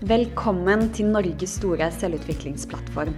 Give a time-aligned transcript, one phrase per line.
[0.00, 3.10] Velkommen til Norges store selvutviklingsplattform.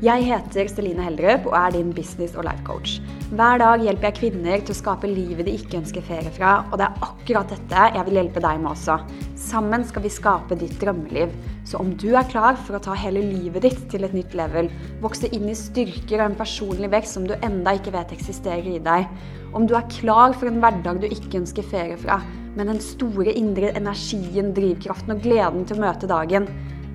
[0.00, 2.94] Jeg heter Celine Heldrup og er din business- og life coach.
[3.28, 6.80] Hver dag hjelper jeg kvinner til å skape livet de ikke ønsker ferie fra, og
[6.80, 8.96] det er akkurat dette jeg vil hjelpe deg med også.
[9.36, 11.36] Sammen skal vi skape ditt drømmeliv.
[11.68, 14.72] Så om du er klar for å ta hele livet ditt til et nytt level,
[15.04, 18.80] vokse inn i styrker og en personlig vekst som du enda ikke vet eksisterer i
[18.80, 19.12] deg,
[19.52, 22.22] om du er klar for en hverdag du ikke ønsker ferie fra,
[22.56, 26.48] men den store indre energien, drivkraften og gleden til å møte dagen,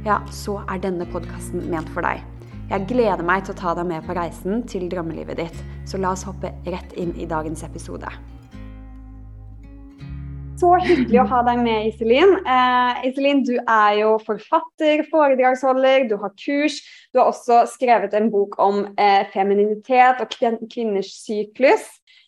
[0.06, 2.22] ja, så er denne podkasten ment for deg.
[2.70, 6.16] Jeg gleder meg til å ta deg med på reisen til drømmelivet ditt, så la
[6.16, 8.10] oss hoppe rett inn i dagens episode.
[10.56, 12.38] Så hyggelig å ha deg med, Iselin.
[12.48, 16.80] Eh, Iselin, du er jo forfatter, foredragsholder, du har kurs.
[17.12, 20.32] Du har også skrevet en bok om eh, femininitet og
[20.72, 21.84] kvinners syklus.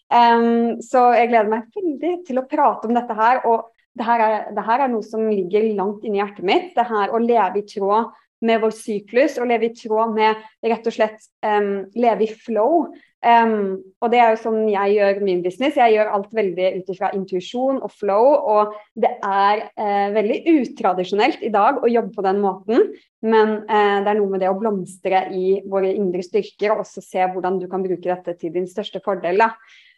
[0.07, 3.41] Um, så jeg gleder meg veldig til å prate om dette her.
[3.49, 3.67] Og
[3.97, 6.71] det her, er, det her er noe som ligger langt inni hjertet mitt.
[6.77, 8.13] Det her å leve i tråd
[8.45, 12.89] med vår syklus og leve i tråd med rett og slett um, leve i flow.
[13.25, 15.79] Um, og det er jo sånn jeg gjør min business.
[15.79, 18.29] Jeg gjør alt veldig ut ifra intuisjon og flow.
[18.53, 22.85] Og det er uh, veldig utradisjonelt i dag å jobbe på den måten.
[23.25, 27.03] Men uh, det er noe med det å blomstre i våre indre styrker og også
[27.03, 29.41] se hvordan du kan bruke dette til din største fordel.
[29.41, 29.55] Da.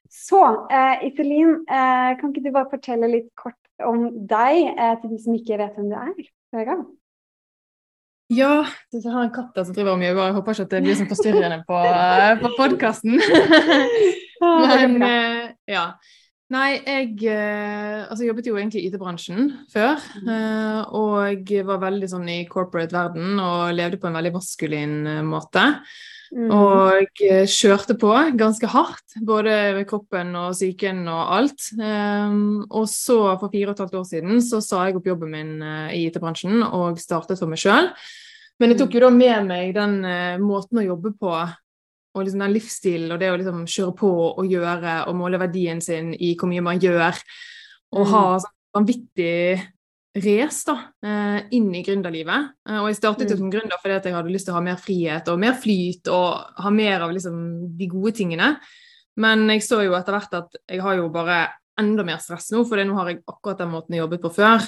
[0.09, 0.41] Så
[0.73, 5.19] eh, Iselin, eh, kan ikke du bare fortelle litt kort om deg eh, til de
[5.21, 6.31] som ikke vet hvem du er?
[6.55, 6.79] Høra?
[8.29, 10.27] Ja, jeg har en katt der som driver mjauer.
[10.27, 13.17] Jeg håper ikke at det blir sånn forstyrrende på, eh, på podkasten.
[14.65, 15.85] Men eh, ja.
[16.49, 20.01] Nei, jeg eh, altså, jobbet jo egentlig i IT-bransjen før.
[20.25, 20.87] Mm.
[20.97, 24.95] og var veldig sånn i corporate-verden og levde på en veldig maskulin
[25.27, 25.67] måte.
[26.33, 26.49] Mm.
[26.53, 31.69] Og eh, kjørte på ganske hardt, både ved kroppen og psyken og alt.
[31.77, 35.33] Um, og så, for fire og et halvt år siden, så sa jeg opp jobben
[35.33, 35.55] min
[35.93, 37.93] i IT-bransjen og startet for meg sjøl.
[38.59, 40.01] Men jeg tok jo da med meg den
[40.41, 41.33] måten å jobbe på,
[42.15, 45.81] og liksom den livsstilen og det å liksom kjøre på og gjøre og måle verdien
[45.83, 47.19] sin i hvor mye man gjør,
[47.93, 48.09] og mm.
[48.13, 49.59] ha sånn vanvittig
[50.19, 50.75] race da,
[51.05, 52.51] eh, inn i gründerlivet.
[52.69, 53.41] Eh, og jeg startet jo mm.
[53.43, 56.61] som gründer fordi jeg hadde lyst til å ha mer frihet og mer flyt og
[56.63, 57.39] ha mer av liksom
[57.77, 58.55] de gode tingene.
[59.19, 61.43] Men jeg så jo etter hvert at jeg har jo bare
[61.79, 64.67] enda mer stress nå, for nå har jeg akkurat den måten jeg jobbet på før.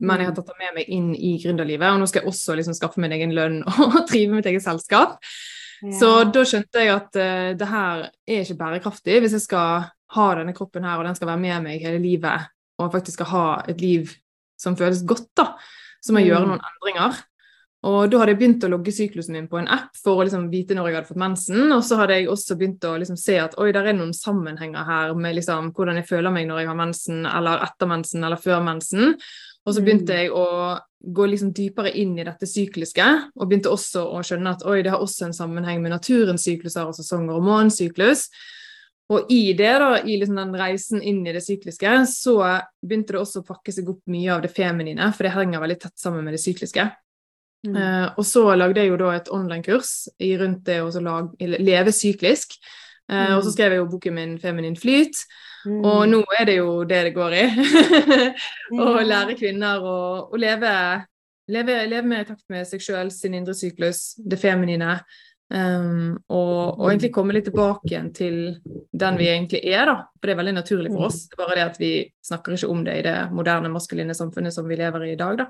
[0.00, 0.40] Men jeg har mm.
[0.40, 3.14] tatt det med meg inn i gründerlivet, og nå skal jeg også liksom skaffe min
[3.14, 5.20] egen lønn og trive mitt eget selskap.
[5.80, 5.94] Ja.
[5.96, 10.26] Så da skjønte jeg at uh, det her er ikke bærekraftig hvis jeg skal ha
[10.38, 13.46] denne kroppen her, og den skal være med meg hele livet, og faktisk skal ha
[13.70, 14.10] et liv
[14.60, 15.52] som føles godt, da.
[16.04, 16.50] Så må jeg gjøre mm.
[16.50, 17.20] noen endringer.
[17.88, 20.50] Og da hadde jeg begynt å logge syklusen min på en app for å liksom
[20.52, 21.62] vite når jeg hadde fått mensen.
[21.72, 24.84] Og så hadde jeg også begynt å liksom se at oi, der er noen sammenhenger
[24.84, 28.42] her med liksom hvordan jeg føler meg når jeg har mensen, eller etter mensen, eller
[28.42, 29.14] før mensen.
[29.68, 30.20] Og så begynte mm.
[30.20, 30.46] jeg å
[31.00, 33.06] gå liksom dypere inn i dette sykliske,
[33.36, 36.88] og begynte også å skjønne at oi, det har også en sammenheng med naturens sykluser
[36.88, 38.26] og sesonger og månesyklus.
[39.10, 42.36] Og i det, da, i liksom den reisen inn i det sykliske, så
[42.84, 45.78] begynte det også å pakke seg opp mye av det feminine, for det henger veldig
[45.82, 46.86] tett sammen med det sykliske.
[47.66, 47.74] Mm.
[47.76, 49.94] Uh, og så lagde jeg jo da et online-kurs
[50.40, 52.54] rundt det å leve syklisk.
[53.10, 53.34] Uh, mm.
[53.38, 55.24] Og så skrev jeg jo boken min 'Feminin flyt'.
[55.66, 55.80] Mm.
[55.84, 57.46] Og nå er det jo det det går i.
[58.80, 59.96] å lære kvinner å,
[60.30, 60.72] å leve,
[61.52, 65.00] leve, leve, mer i takt med seg sjøl, sin indre syklus, det feminine.
[65.50, 68.36] Um, og, og, egentlig komme litt tilbake igjen til
[68.94, 69.96] den vi egentlig er, da.
[70.14, 71.24] For det er veldig naturlig for oss.
[71.26, 71.94] Det er bare det at vi
[72.28, 75.42] snakker ikke om det i det moderne maskuline samfunnet som vi lever i i dag,
[75.42, 75.48] da.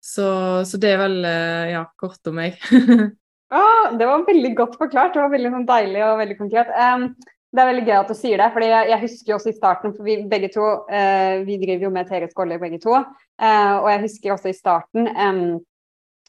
[0.00, 0.28] Så,
[0.64, 2.56] så det er vel eh, ja, kort om meg.
[3.58, 5.12] ah, det var veldig godt forklart.
[5.16, 6.70] Det var veldig sånn, deilig og veldig konkret.
[6.72, 7.10] Um,
[7.50, 9.56] det er veldig gøy at du sier det, fordi jeg, jeg husker jo også i
[9.56, 13.00] starten for vi begge to, eh, vi driver jo med Tere Golle begge to,
[13.40, 15.06] Eh, og jeg husker også i starten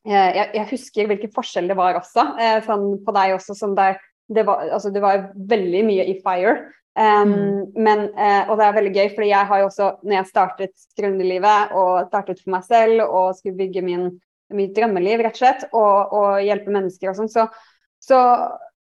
[0.01, 3.75] Eh, jeg, jeg, husker hvilken forskjell det var også, eh, sånn på deg også, som
[3.77, 3.99] der,
[4.33, 6.55] det, var, altså, det var veldig mye i fire.
[6.91, 7.59] Um, mm.
[7.85, 10.81] men, uh, og det er veldig gøy, fordi jeg har jo også, når jeg startet
[10.99, 14.09] gründerlivet og startet for meg selv og skulle bygge min,
[14.51, 17.45] mitt drømmeliv, rett og slett, og, og hjelpe mennesker og sånn, så,
[18.03, 18.19] så,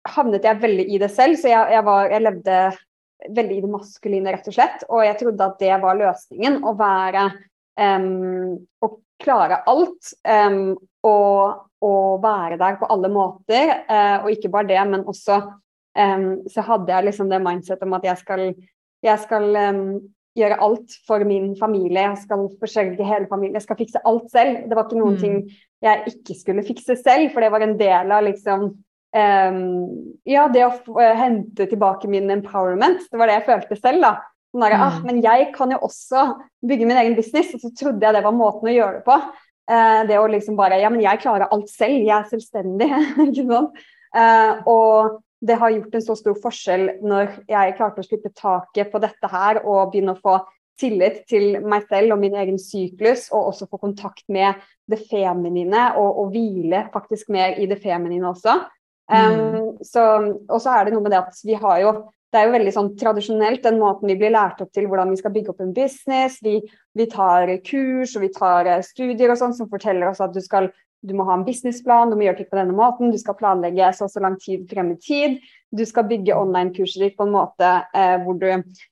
[0.08, 1.38] havnet jeg veldig i det selv.
[1.41, 2.58] Så jeg, jeg, var, jeg levde
[3.37, 4.85] veldig i det maskuline, rett og slett.
[4.88, 7.26] Og jeg trodde at det var løsningen, å være
[7.81, 10.14] um, Å klare alt.
[10.25, 13.75] Um, og, og være der på alle måter.
[13.88, 17.99] Uh, og ikke bare det, men også um, så hadde jeg liksom det mindset om
[17.99, 18.46] at jeg skal,
[19.05, 19.53] jeg skal
[20.38, 22.06] gjøre alt for min familie.
[22.06, 23.58] Jeg skal forsørge hele familien.
[23.58, 24.62] Jeg skal fikse alt selv.
[24.69, 25.25] Det var ikke noen mm.
[25.25, 25.41] ting
[25.81, 28.70] jeg ikke skulle fikse selv, for det var en del av liksom
[29.16, 29.60] um,
[30.28, 33.06] Ja, det å uh, hente tilbake min empowerment.
[33.10, 34.12] Det var det jeg følte selv, da.
[34.50, 34.88] Sånn der, ah, mm.
[34.88, 36.26] ah, men jeg kan jo også
[36.66, 37.54] bygge min egen business.
[37.54, 39.18] Og så trodde jeg det var måten å gjøre det på.
[39.70, 42.02] Uh, det å liksom bare Ja, men jeg klarer alt selv.
[42.02, 42.92] Jeg er selvstendig.
[44.10, 48.90] Uh, og det har gjort en så stor forskjell når jeg klarte å slippe taket
[48.90, 50.40] på dette her og begynne å få
[50.80, 54.60] tillit til meg selv og min egen syklus, og også få kontakt med
[54.90, 58.56] det feminine og, og hvile faktisk mer i det feminine også.
[59.10, 61.92] Um, og så er det noe med det at vi har jo
[62.30, 65.18] det er jo veldig sånn tradisjonelt den måten vi blir lært opp til hvordan vi
[65.18, 66.36] skal bygge opp en business.
[66.44, 66.60] Vi,
[66.94, 70.38] vi tar kurs og vi tar eh, studier og sånn som forteller oss at du
[70.44, 70.70] skal
[71.00, 73.88] du må ha en businessplan, du må gjøre ting på denne måten, du skal planlegge
[73.96, 75.38] så og så lang tid frem i tid.
[75.72, 78.46] Du skal bygge online-kurset ditt på en måte eh, hvor du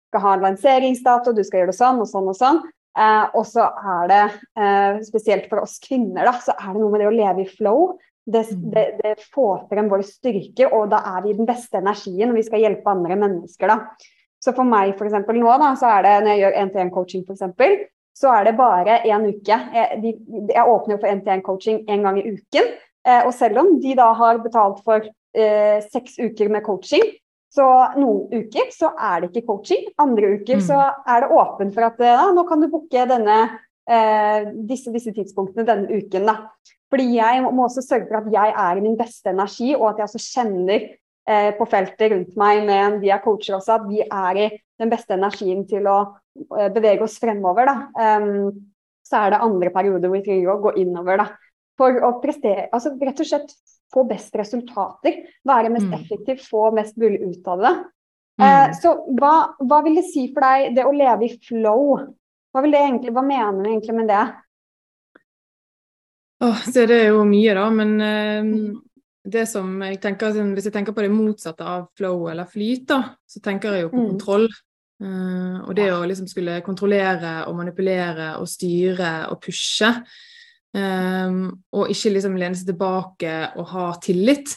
[0.08, 2.62] skal ha en lanseringsdato, du skal gjøre det sånn og sånn og sånn.
[2.98, 4.22] Eh, og så er det,
[4.58, 7.50] eh, spesielt for oss kvinner, da, så er det noe med det å leve i
[7.50, 7.98] flow.
[8.28, 8.64] Det, mm.
[8.74, 12.44] det, det får frem vår styrke, og da er vi den beste energien, og vi
[12.46, 13.72] skal hjelpe andre mennesker.
[13.72, 13.78] da.
[14.44, 17.88] Så for meg for eksempel, nå, da, så er det når jeg gjør 1-til-1-coaching f.eks.,
[18.18, 19.56] så er det bare én uke.
[19.74, 20.12] Jeg, de,
[20.50, 22.72] jeg åpner for NTN-coaching én gang i uken.
[23.06, 27.04] Eh, og selv om de da har betalt for eh, seks uker med coaching,
[27.54, 27.64] så
[27.96, 29.86] noen uker så er det ikke coaching.
[30.02, 30.64] Andre uker mm.
[30.66, 33.38] så er det åpent for at eh, nå kan du booke denne,
[33.88, 36.28] eh, disse, disse, tidspunktene denne uken.
[36.28, 36.36] da.
[36.88, 40.00] Fordi jeg må også sørge for at jeg er i min beste energi, og at
[40.00, 40.86] jeg også kjenner
[41.28, 44.48] eh, på feltet rundt meg med de jeg coacher også, at vi er i
[44.78, 45.98] den beste energien til å
[46.38, 47.74] Eh, bevege oss fremover, da,
[48.18, 48.52] um,
[49.06, 51.22] så er det andre perioder hvor vi trenger å gå innover.
[51.22, 51.26] da,
[51.78, 53.54] For å prestere, altså rett og slett
[53.94, 55.22] få best resultater.
[55.48, 55.96] Være mest mm.
[55.96, 57.74] effektiv, få mest mulig ut av det.
[58.38, 58.46] Mm.
[58.46, 61.96] Eh, så hva, hva, vil det si for deg, det å leve i flow?
[62.52, 64.26] Hva, vil det egentlig, hva mener du egentlig med det?
[66.46, 67.66] Oh, det er jo mye, da.
[67.74, 68.52] Men eh,
[69.28, 73.02] det som jeg tenker, hvis jeg tenker på det motsatte av flow eller flyt, da,
[73.28, 74.08] så tenker jeg jo på mm.
[74.14, 74.48] kontroll.
[74.98, 79.92] Uh, og det å liksom skulle kontrollere og manipulere og styre og pushe.
[80.74, 84.56] Um, og ikke liksom lene seg tilbake og ha tillit.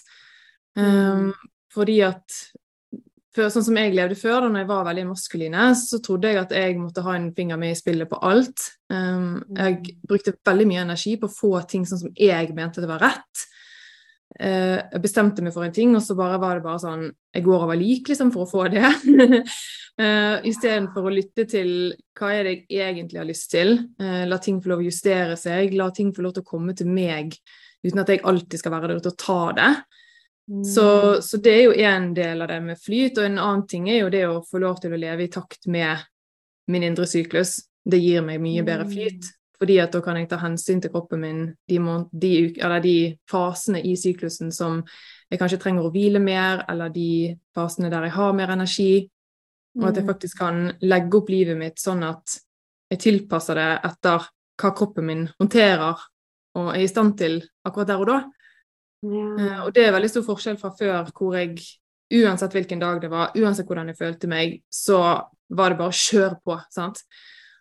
[0.77, 1.29] Um,
[1.71, 2.39] fordi at
[3.36, 6.42] før, sånn som jeg levde før, da når jeg var veldig maskuline, så trodde jeg
[6.42, 8.68] at jeg måtte ha en finger med i spillet på alt.
[8.92, 12.92] Um, jeg brukte veldig mye energi på å få ting sånn som jeg mente det
[12.92, 13.45] var rett.
[14.36, 17.44] Uh, jeg bestemte meg for en ting, og så bare var det bare sånn Jeg
[17.45, 18.83] går over lik, liksom, for å få det.
[20.01, 21.72] uh, Istedenfor å lytte til
[22.19, 23.78] hva er det jeg egentlig har lyst til.
[24.01, 25.75] Uh, la ting få lov å justere seg.
[25.80, 27.38] La ting få lov til å komme til meg
[27.81, 29.72] uten at jeg alltid skal være der ute og ta det.
[30.49, 30.63] Mm.
[30.65, 33.89] Så, så, det er jo én del av det med flyt, og en annen ting
[33.89, 36.01] er jo det å få lov til å leve i takt med
[36.71, 37.59] min indre syklus.
[37.85, 39.29] Det gir meg mye bedre flyt.
[39.61, 41.77] Fordi at da kan jeg ta hensyn til kroppen min de,
[42.11, 42.33] de,
[42.81, 42.95] de,
[43.29, 44.79] fasene i syklusen som
[45.29, 49.05] jeg kanskje trenger å hvile mer, eller de fasene der jeg har mer energi.
[49.77, 50.09] Og at jeg mm.
[50.09, 52.39] faktisk kan legge opp livet mitt sånn at
[52.91, 54.25] jeg tilpasser det etter
[54.61, 56.01] hva kroppen min håndterer
[56.59, 58.17] og er i stand til akkurat der og da.
[59.01, 59.27] Ja.
[59.38, 61.57] Uh, og det er veldig stor forskjell fra før, hvor jeg
[62.21, 65.00] uansett hvilken dag det var, uansett hvordan jeg følte meg, så
[65.51, 66.57] var det bare å kjøre på.
[66.74, 67.03] sant?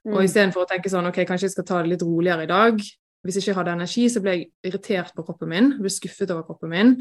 [0.06, 0.14] Mm.
[0.14, 2.82] Og istedenfor å tenke sånn OK, kanskje jeg skal ta det litt roligere i dag.
[3.20, 6.46] Hvis jeg ikke hadde energi, så ble jeg irritert på kroppen min, ble skuffet over
[6.46, 6.92] kroppen min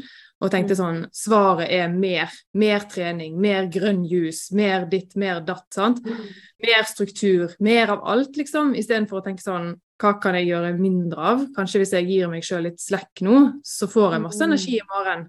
[0.44, 0.80] og tenkte mm.
[0.80, 2.34] sånn Svaret er mer.
[2.60, 5.68] Mer trening, mer grønn juice, mer ditt, mer datt.
[5.72, 6.02] sant?
[6.04, 6.26] Mm.
[6.66, 7.54] Mer struktur.
[7.64, 8.74] Mer av alt, liksom.
[8.76, 11.44] Istedenfor å tenke sånn Hva kan jeg gjøre mindre av?
[11.56, 14.88] Kanskje hvis jeg gir meg sjøl litt slekk nå, så får jeg masse energi i
[14.88, 15.26] morgen.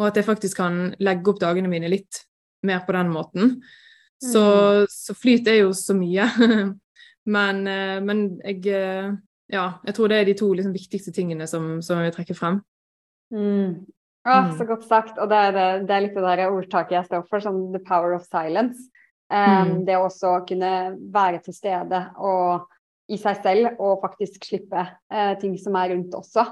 [0.00, 2.24] Og at jeg faktisk kan legge opp dagene mine litt
[2.66, 3.56] mer på den måten.
[4.20, 4.42] Så,
[4.90, 6.28] så flyt er jo så mye.
[7.24, 9.12] Men, eh, men jeg, eh,
[9.48, 12.36] ja, jeg tror det er de to liksom, viktigste tingene som, som, jeg vil trekke
[12.36, 12.58] frem.
[13.32, 13.86] Mm.
[14.28, 15.16] Ah, så godt sagt.
[15.16, 15.56] Og det er,
[15.88, 18.90] det er litt det der ordtaket jeg står for, som the power of silence.
[19.32, 19.74] Um, mm.
[19.88, 20.70] Det å også kunne
[21.12, 22.68] være til stede og
[23.12, 24.80] i seg selv og faktisk slippe
[25.12, 26.46] eh, ting som er rundt også.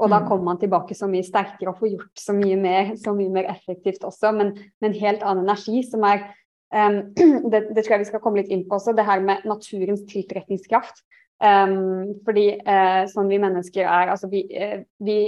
[0.00, 0.28] Og da mm.
[0.30, 3.50] kommer man tilbake så mye sterkere og får gjort så mye mer, så mye mer
[3.52, 6.30] effektivt også, men med en helt annen energi som er
[6.70, 7.14] Um,
[7.50, 10.04] det, det, tror jeg vi skal komme litt inn på også, det her med naturens
[10.10, 11.02] tiltrekningskraft.
[11.40, 15.20] Um, fordi uh, sånn vi mennesker er, altså vi, uh, vi,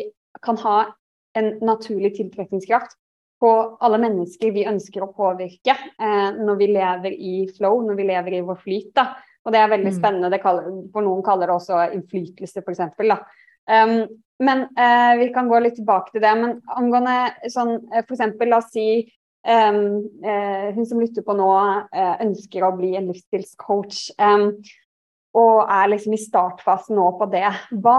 [0.44, 0.76] kan ha
[1.36, 2.94] en naturlig tiltrekningskraft
[3.42, 3.50] på
[3.84, 8.38] alle mennesker vi ønsker å påvirke uh, når vi lever i flow, når vi lever
[8.38, 8.92] i vår flyt.
[8.96, 9.08] Da.
[9.42, 9.96] Og det er veldig mm.
[9.96, 10.42] spennende.
[10.42, 12.82] Kaller, for noen kaller det også innflytelse, f.eks.
[13.70, 13.96] Um,
[14.42, 14.64] men
[15.18, 16.30] vi kan gå litt tilbake til det.
[16.38, 18.24] Men angående sånn f.eks.
[18.46, 18.86] la oss si
[19.42, 21.48] Um, uh, hun som lytter på nå,
[21.90, 24.12] uh, ønsker å bli en livsstilscoach.
[24.22, 24.52] Um,
[25.32, 27.48] og er liksom i startfasen nå på det.
[27.82, 27.98] Hva,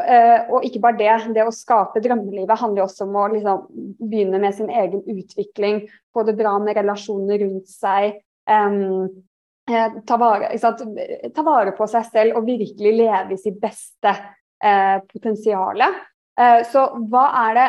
[0.00, 3.66] uh, og ikke bare det, det å skape drømmelivet handler også om å liksom,
[4.00, 5.84] begynne med sin egen utvikling.
[6.16, 8.18] Få det bra med relasjoner rundt seg.
[8.50, 9.10] Um,
[10.06, 15.84] ta, vare, ta, vare, på seg selv og virkelig leve i sitt beste eh, potensial.
[16.40, 17.68] Eh, så hva er det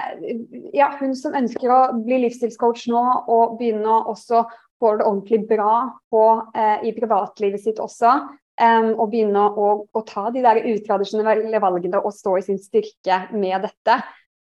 [0.78, 4.46] Ja, hun som ønsker å bli livsstilscoach nå og begynne å også
[4.82, 5.74] få det ordentlig bra
[6.10, 6.24] på,
[6.56, 8.16] eh, i privatlivet sitt også,
[8.62, 13.28] um, og begynne å, å, ta de der utradisjonelle valgene og stå i sin styrke
[13.36, 14.00] med dette.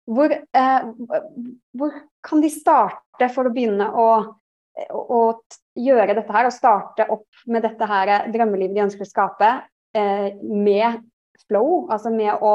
[0.09, 1.19] Hvor, uh,
[1.77, 4.07] hvor kan de starte for å begynne å,
[4.91, 5.21] å,
[5.79, 9.51] gjøre dette her, og starte opp med dette her drømmelivet de ønsker å skape,
[9.95, 10.99] eh, med
[11.47, 12.53] flow, altså med å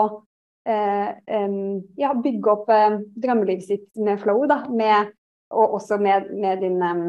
[0.68, 2.68] eh, um, ja, bygge opp
[3.16, 5.14] drømmelivet sitt med flow, da, med,
[5.54, 7.06] og også med, med din um,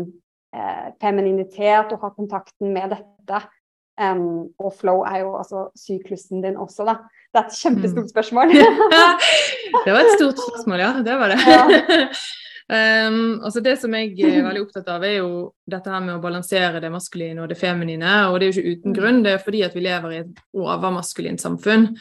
[1.04, 3.44] femininitet og ha kontakten med dette.
[3.96, 6.98] Um, og flow er jo altså syklusen din også, da.
[7.32, 8.12] Det er et kjempestort mm.
[8.12, 8.56] spørsmål.
[9.86, 10.90] det var et stort spørsmål, ja.
[11.04, 11.40] Det var det.
[11.48, 12.08] Ja.
[12.72, 15.32] um, altså det som jeg er veldig opptatt av, er jo
[15.70, 18.14] dette her med å balansere det maskuline og det feminine.
[18.30, 19.00] Og det er jo ikke uten mm.
[19.00, 21.92] grunn, det er fordi at vi lever i et overmaskulint samfunn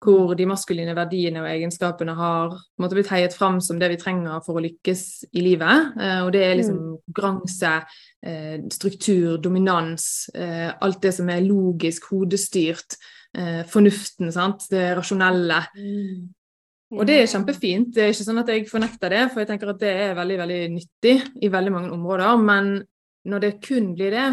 [0.00, 4.40] hvor de maskuline verdiene og egenskapene har måtte blitt heiet fram som det vi trenger
[4.46, 5.02] for å lykkes
[5.36, 5.92] i livet.
[6.00, 6.94] Eh, og det er liksom mm.
[7.10, 7.72] konkurranse,
[8.24, 13.00] eh, struktur, dominans, eh, alt det som er logisk, hodestyrt,
[13.70, 14.64] fornuften, sant?
[14.72, 15.60] det rasjonelle.
[16.90, 17.92] Og det er kjempefint.
[17.94, 20.38] Det er ikke sånn at jeg fornekter det, for jeg tenker at det er veldig,
[20.40, 22.40] veldig nyttig i veldig mange områder.
[22.42, 22.72] Men
[23.30, 24.28] når det kun blir det,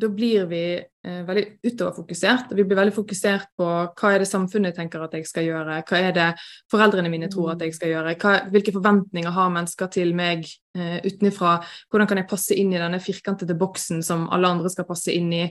[0.00, 2.54] da blir vi eh, veldig utoverfokusert.
[2.56, 6.00] Vi blir veldig fokusert på hva er det samfunnet tenker at jeg skal gjøre, hva
[6.00, 6.28] er det
[6.72, 10.46] foreldrene mine tror at jeg skal gjøre, hva, hvilke forventninger har mennesker til meg
[10.78, 11.58] eh, utenfra,
[11.90, 15.32] hvordan kan jeg passe inn i denne firkantede boksen som alle andre skal passe inn
[15.36, 15.44] i.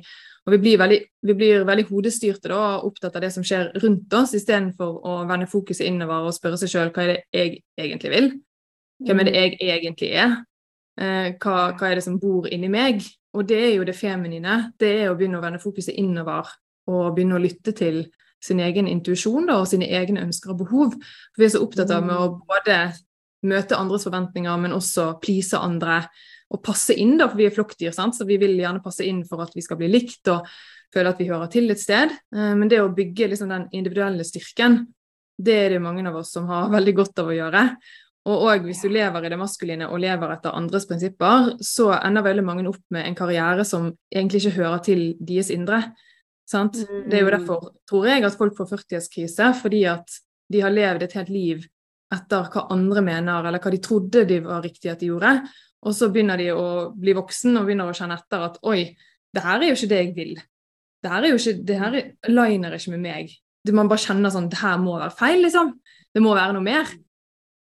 [0.49, 0.97] Og Vi blir veldig,
[1.29, 5.17] vi blir veldig hodestyrte da, og opptatt av det som skjer rundt oss, istedenfor å
[5.29, 8.29] vende fokuset innover og spørre seg sjøl hva er det jeg egentlig vil.
[9.05, 10.33] Hvem er det jeg egentlig er?
[10.99, 13.05] Eh, hva, hva, er det som bor inni meg?
[13.37, 14.71] Og det er jo det feminine.
[14.81, 16.49] Det er å begynne å vende fokuset innover
[16.89, 18.07] og begynne å lytte til
[18.41, 20.97] sin egen intuisjon og sine egne ønsker og behov.
[20.97, 22.41] For vi er så opptatt av med å mm.
[22.49, 22.79] både
[23.53, 26.01] møte andres forventninger, men også please andre
[26.49, 28.17] og passe inn, da, for vi er flokkdyr, sant?
[28.17, 30.47] så vi vil gjerne passe inn for at vi skal bli likt og
[30.93, 32.13] føle at vi hører til et sted.
[32.35, 34.81] Eh, men det å bygge liksom den individuelle styrken,
[35.39, 37.65] det er det mange av oss som har veldig godt av å gjøre.
[38.29, 42.25] Og òg hvis du lever i det maskuline og lever etter andres prinsipper, så ender
[42.25, 45.85] veldig mange opp med en karriere som egentlig ikke hører til deres indre.
[46.49, 46.81] Sant?
[46.81, 51.05] Det er jo derfor, tror jeg, at folk får 40-årskrise, fordi at de har levd
[51.05, 51.65] et helt liv
[52.13, 55.35] etter hva andre mener, eller hva de trodde de var riktig at de gjorde.
[55.87, 58.81] Og så begynner de å bli voksen og begynner å kjenne etter at oi,
[59.35, 60.33] det her er jo ikke det jeg vil.
[60.99, 63.35] Det her er jo ikke, det her liner ikke med meg.
[63.63, 65.71] Det man bare kjenner sånn det her må være feil, liksom.
[66.15, 66.91] Det må være noe mer.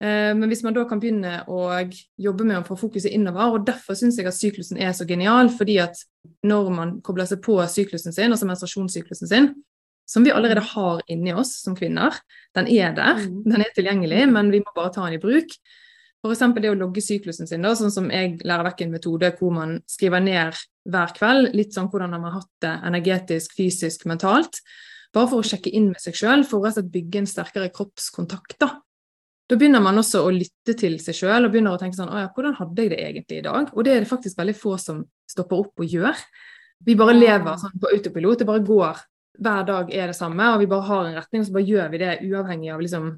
[0.04, 1.66] Eh, men hvis man da kan begynne å
[2.22, 5.52] jobbe med å få fokuset innover, og derfor syns jeg at syklusen er så genial,
[5.54, 6.02] fordi at
[6.46, 9.54] når man kobler seg på syklusen sin, altså menstruasjonssyklusen sin,
[10.10, 12.18] som vi allerede har inni oss som kvinner,
[12.58, 13.40] den er der, mm.
[13.48, 15.56] den er tilgjengelig, men vi må bare ta den i bruk.
[16.24, 16.44] F.eks.
[16.56, 19.76] det å logge syklusen sin, da, sånn som jeg lærer vekk en metode hvor man
[19.92, 24.62] skriver ned hver kveld litt sånn hvordan man har hatt det energetisk, fysisk, mentalt.
[25.14, 28.56] Bare for å sjekke inn med seg sjøl, for å bygge en sterkere kroppskontakt.
[28.64, 28.72] da.
[29.52, 32.22] Da begynner man også å lytte til seg sjøl og begynner å tenke sånn Å
[32.24, 33.74] ja, hvordan hadde jeg det egentlig i dag?
[33.76, 36.24] Og det er det faktisk veldig få som stopper opp og gjør.
[36.88, 38.40] Vi bare lever sånn på autopilot.
[38.40, 39.04] Det bare går.
[39.44, 41.92] Hver dag er det samme, og vi bare har en retning, og så bare gjør
[41.92, 43.12] vi det uavhengig av liksom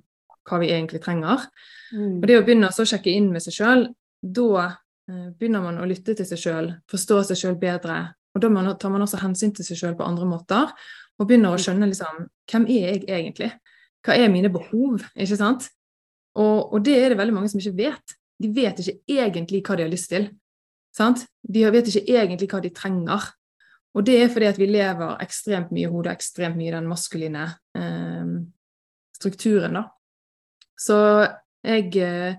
[0.45, 1.45] hva vi egentlig trenger.
[1.91, 2.19] Mm.
[2.21, 3.87] Og det å begynne å sjekke inn med seg sjøl,
[4.21, 8.01] da eh, begynner man å lytte til seg sjøl, forstå seg sjøl bedre.
[8.35, 8.49] Og da
[8.79, 10.73] tar man også hensyn til seg sjøl på andre måter,
[11.15, 13.47] og begynner å skjønne liksom Hvem er jeg egentlig?
[14.05, 15.05] Hva er mine behov?
[15.15, 15.69] Ikke sant?
[16.35, 18.15] Og, og, det er det veldig mange som ikke vet.
[18.41, 20.27] De vet ikke egentlig hva de har lyst til.
[20.95, 21.23] Sant?
[21.41, 23.31] De vet ikke egentlig hva de trenger.
[23.95, 26.89] Og det er fordi at vi lever ekstremt mye i hodet, ekstremt mye i den
[26.91, 27.45] maskuline
[27.79, 28.33] eh,
[29.15, 29.85] strukturen, da.
[30.79, 30.97] Så
[31.65, 32.35] jeg eh,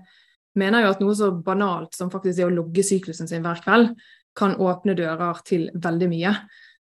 [0.57, 3.93] mener jo at noe så banalt som faktisk det å logge syklusen sin hver kveld,
[4.37, 6.33] kan åpne dører til veldig mye.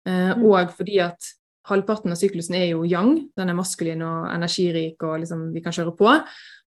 [0.06, 0.46] Eh, mm.
[0.46, 1.34] Og fordi at
[1.70, 5.74] halvparten av syklusen er jo yang, den er maskulin og energirik og liksom vi kan
[5.74, 6.14] kjøre på.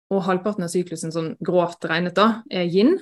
[0.08, 2.96] Og halvparten av syklusen, sånn grovt regnet, da, er yin,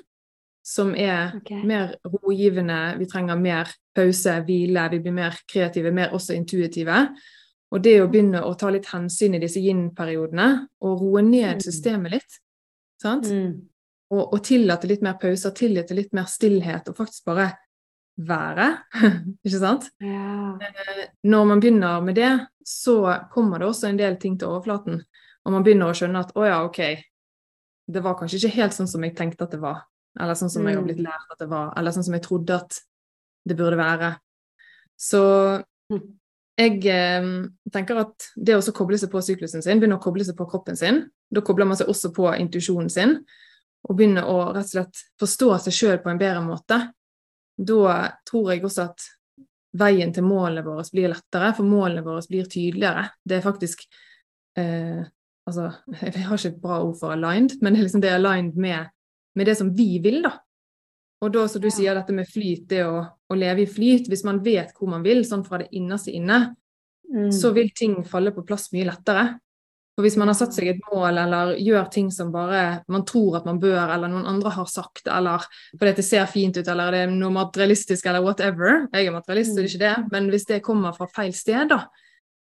[0.67, 1.61] som er okay.
[1.63, 2.97] mer rogivende.
[2.99, 7.05] Vi trenger mer pause, hvile, vi blir mer kreative, mer også intuitive.
[7.75, 10.51] Og det å begynne å ta litt hensyn i disse yin-periodene,
[10.87, 11.65] og roe ned mm.
[11.65, 12.37] systemet litt,
[13.03, 13.27] sant?
[13.27, 13.57] Mm.
[14.15, 17.49] Og, og, tillate litt mer pauser, tillate litt mer stillhet, og faktisk bare
[18.23, 18.69] være.
[19.47, 19.89] ikke sant?
[20.05, 20.55] Ja.
[20.63, 22.31] Eh, når man begynner med det,
[22.67, 23.01] så
[23.33, 25.03] kommer det også en del ting til overflaten.
[25.47, 26.81] Og man begynner å skjønne at å ja, OK,
[27.87, 29.85] det var kanskje ikke helt sånn som jeg tenkte at det var.
[30.19, 30.71] Eller sånn som mm.
[30.71, 31.09] jeg har blitt mm.
[31.11, 31.73] lært at det var.
[31.79, 32.79] Eller sånn som jeg trodde at
[33.47, 34.15] det burde være.
[34.99, 35.23] Så
[35.93, 36.07] mm.
[36.57, 37.27] Jeg eh,
[37.73, 40.79] tenker at det å koble seg på syklusen sin, begynne å koble seg på kroppen
[40.79, 43.19] sin, da kobler man seg også på intuisjonen sin,
[43.87, 46.81] og begynner å rett og slett forstå seg sjøl på en bedre måte.
[47.57, 49.05] Da tror jeg også at
[49.77, 53.07] veien til målene våre blir lettere, for målene våre blir tydeligere.
[53.23, 53.87] Det er faktisk
[54.59, 55.05] eh,
[55.47, 55.69] Altså,
[56.03, 58.89] jeg har ikke et bra ord for aligned, men det er liksom det aligned med,
[59.39, 60.33] med det som vi vil, da.
[61.25, 64.25] Og da, som du sier, dette med flyt, det å, å, leve i flyt Hvis
[64.27, 66.43] man vet hvor man vil, sånn fra det innerste inne,
[67.09, 67.31] mm.
[67.33, 69.27] så vil ting falle på plass mye lettere.
[69.97, 73.39] For hvis man har satt seg et mål eller gjør ting som bare man tror
[73.39, 76.93] at man bør, eller noen andre har sagt, eller fordi det ser fint ut, eller
[76.93, 80.29] det er noe materialistisk, eller whatever Jeg er materialist, så det er ikke det, men
[80.35, 81.87] hvis det kommer fra feil sted, da,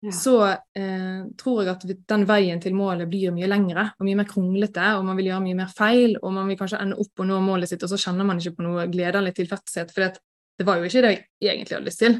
[0.04, 0.12] ja.
[0.12, 4.28] så eh, tror jeg at den veien til målet blir mye lengre og mye mer
[4.28, 7.30] kronglete, og man vil gjøre mye mer feil, og man vil kanskje ende opp og
[7.30, 10.66] nå målet sitt, og så kjenner man ikke på noe glede eller tilfredshet, for det,
[10.68, 12.18] var jo ikke det jeg egentlig hadde lyst til.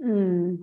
[0.00, 0.58] Mm.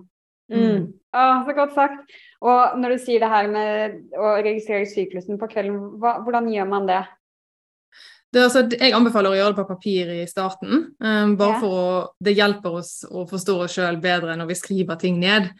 [0.52, 0.82] Mm.
[1.12, 2.16] Ah, så godt sagt.
[2.40, 6.68] Og når du sier det her med å registrere syklusen på kvelden, hva, hvordan gjør
[6.70, 7.00] man det?
[8.34, 10.90] det altså, jeg anbefaler å gjøre det på papir i starten.
[11.00, 11.62] Um, bare ja.
[11.62, 15.50] for å, Det hjelper oss å forstå oss sjøl bedre når vi skriver ting ned.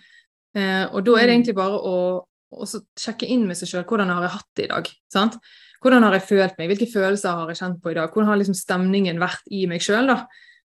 [0.56, 1.36] Uh, og da er det mm.
[1.36, 1.96] egentlig bare å,
[2.96, 4.90] sjekke inn med seg sjøl hvordan har jeg hatt det i dag.
[5.12, 5.40] sant?
[5.82, 8.10] Hvordan har jeg følt meg, hvilke følelser har jeg kjent på i dag?
[8.12, 10.08] Hvordan har liksom stemningen vært i meg sjøl?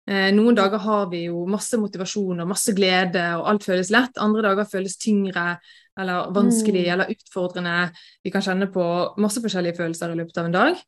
[0.06, 4.18] Eh, noen dager har vi jo masse motivasjon og masse glede, og alt føles lett.
[4.22, 5.56] Andre dager føles tyngre
[5.96, 6.92] eller vanskelig mm.
[6.94, 7.76] eller utfordrende.
[8.24, 8.84] Vi kan kjenne på
[9.22, 10.82] masse forskjellige følelser i løpet av en dag.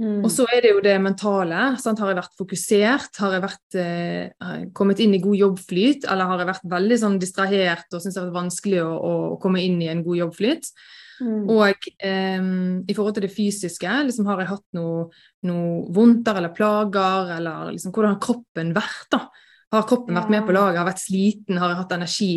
[0.00, 0.22] Mm.
[0.24, 1.74] Og så er det jo det mentale.
[1.80, 2.00] Sant?
[2.00, 3.18] Har jeg vært fokusert?
[3.20, 6.06] Har jeg vært, eh, kommet inn i god jobbflyt?
[6.08, 9.12] Eller har jeg vært veldig sånn distrahert og syntes det har vært vanskelig å, å,
[9.42, 10.72] komme inn i en god jobbflyt?
[11.20, 11.44] Mm.
[11.52, 12.48] Og eh,
[12.88, 15.10] i forhold til det fysiske, liksom, har jeg hatt noe,
[15.44, 19.10] noe vondter eller plager, eller liksom, hvordan har kroppen vært?
[19.12, 19.26] da?
[19.70, 22.34] Har kroppen vært med på laget, har jeg vært sliten, har jeg hatt energi?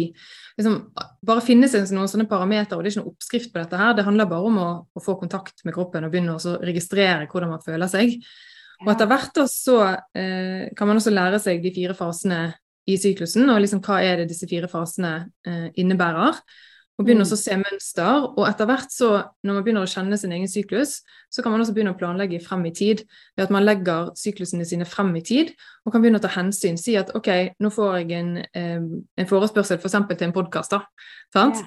[0.60, 0.80] Liksom,
[1.26, 3.94] bare finnes det noen sånne parametere, og det er ikke noen oppskrift på dette her.
[3.98, 7.56] Det handler bare om å, å få kontakt med kroppen og begynne å registrere hvordan
[7.56, 8.20] man føler seg.
[8.84, 12.44] Og etter hvert så eh, kan man også lære seg de fire fasene
[12.90, 15.14] i syklusen, og liksom hva er det disse fire fasene
[15.48, 16.42] eh, innebærer.
[17.00, 18.26] Og begynner også å se mønster.
[18.38, 19.10] Og etter hvert så,
[19.42, 21.00] når man begynner å kjenne sin egen syklus,
[21.34, 23.02] så kan man også begynne å planlegge frem i tid.
[23.34, 26.78] Ved at man legger syklusene sine frem i tid, og kan begynne å ta hensyn.
[26.78, 27.32] Si at OK,
[27.64, 29.98] nå får jeg en, en forespørsel f.eks.
[29.98, 30.78] For til en podkast.
[31.34, 31.64] Sant?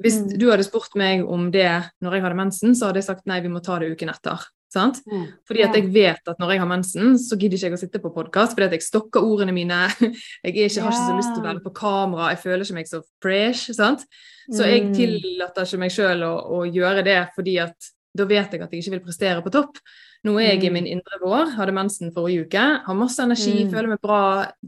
[0.00, 0.32] Hvis mm.
[0.40, 1.68] du hadde spurt meg om det
[2.00, 4.48] når jeg hadde mensen, så hadde jeg sagt nei, vi må ta det uken etter.
[4.70, 5.00] Sant?
[5.10, 5.24] Mm.
[5.48, 8.00] Fordi at jeg vet at når jeg har mensen, så gidder ikke jeg å sitte
[8.02, 9.80] på podkast fordi at jeg stokker ordene mine.
[10.44, 12.88] Jeg ikke, har ikke så lyst til å være på kamera, jeg føler ikke meg
[12.88, 13.72] så fresh.
[13.76, 14.04] Sant?
[14.50, 14.92] Så jeg mm.
[14.96, 18.82] tillater ikke meg sjøl å, å, gjøre det fordi at da vet jeg at jeg
[18.82, 19.78] ikke vil prestere på topp.
[20.26, 20.76] Nå er jeg i mm.
[20.78, 24.22] min indre vår, hadde mensen forrige uke, har masse energi, føler meg bra,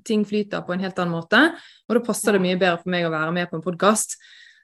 [0.07, 1.43] ting flyter på en helt annen måte.
[1.89, 4.17] Og da passer det mye bedre for meg å være med på en podkast.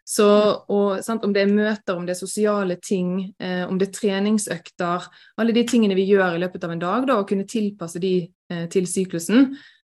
[0.08, 0.26] Så,
[0.72, 3.96] og, sant, Om det er møter, om det er sosiale ting, eh, om det er
[3.98, 8.00] treningsøkter Alle de tingene vi gjør i løpet av en dag, da, å kunne tilpasse
[8.00, 9.50] de eh, til syklusen,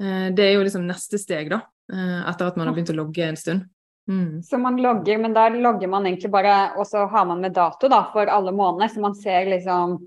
[0.02, 1.62] eh, det er jo liksom neste steg, da.
[1.94, 3.70] Eh, etter at man har begynt å logge en stund.
[4.10, 4.42] Mm.
[4.42, 7.86] Så man logger, men da logger man egentlig bare Og så har man med dato
[7.92, 10.00] da, for alle måneder, så man ser liksom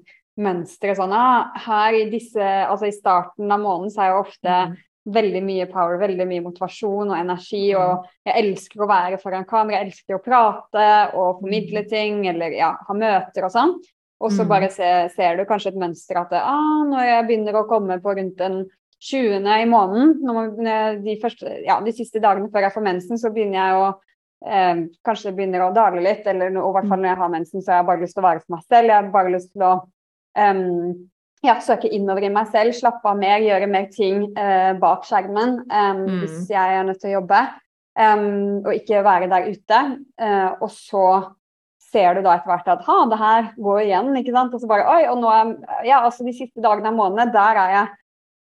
[0.42, 4.56] mønsteret sånn ah, Her i disse Altså i starten av måneden så er jo ofte
[4.72, 7.64] mm veldig mye power, veldig mye motivasjon og energi.
[7.72, 7.80] Mm.
[7.80, 10.86] Og jeg elsker å være foran kamera, jeg elsker å prate
[11.16, 11.90] og formidle mm.
[11.90, 13.74] ting eller ja, ha møter og sånn.
[14.22, 14.52] Og så mm.
[14.52, 18.14] bare se, ser du kanskje et mønster at ah, når jeg begynner å komme på
[18.18, 18.62] rundt den
[19.02, 19.42] 20.
[19.50, 23.80] i måneden, de, første, ja, de siste dagene før jeg får mensen, så begynner jeg
[23.80, 23.86] å
[24.46, 27.64] eh, Kanskje det begynner å dale litt, eller i hvert fall når jeg har mensen,
[27.64, 28.92] så har jeg bare lyst til å være for meg selv.
[28.92, 29.72] Jeg har bare lyst til å
[30.38, 30.92] um,
[31.42, 35.60] ja, søke innover i meg selv, slappe av mer, gjøre mer ting eh, bak skjermen
[35.66, 36.18] um, mm.
[36.22, 37.40] hvis jeg er nødt til å jobbe,
[37.98, 38.26] um,
[38.62, 39.80] og ikke være der ute.
[40.22, 41.06] Uh, og så
[41.92, 44.54] ser du da etter hvert at ha, det her går igjen, ikke sant.
[44.54, 45.50] Og så bare oi, og nå er
[45.88, 47.90] Ja, altså de siste dagene av måneden, der er jeg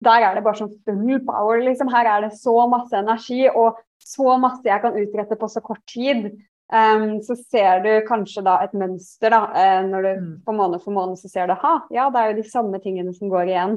[0.01, 1.91] der er det bare sånn full power, liksom.
[1.93, 5.83] Her er det så masse energi og så masse jeg kan utrette på så kort
[5.89, 6.31] tid.
[6.71, 10.29] Um, så ser du kanskje da et mønster, da, uh, når du mm.
[10.47, 13.11] på måned for måned så ser du ha, ja, det er jo de samme tingene
[13.15, 13.75] som går igjen.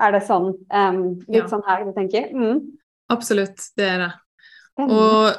[0.00, 1.50] Er det sånn, um, litt ja.
[1.50, 2.30] sånn her du tenker?
[2.32, 2.62] Mm.
[3.12, 4.10] Absolutt, det er det.
[4.86, 5.36] Og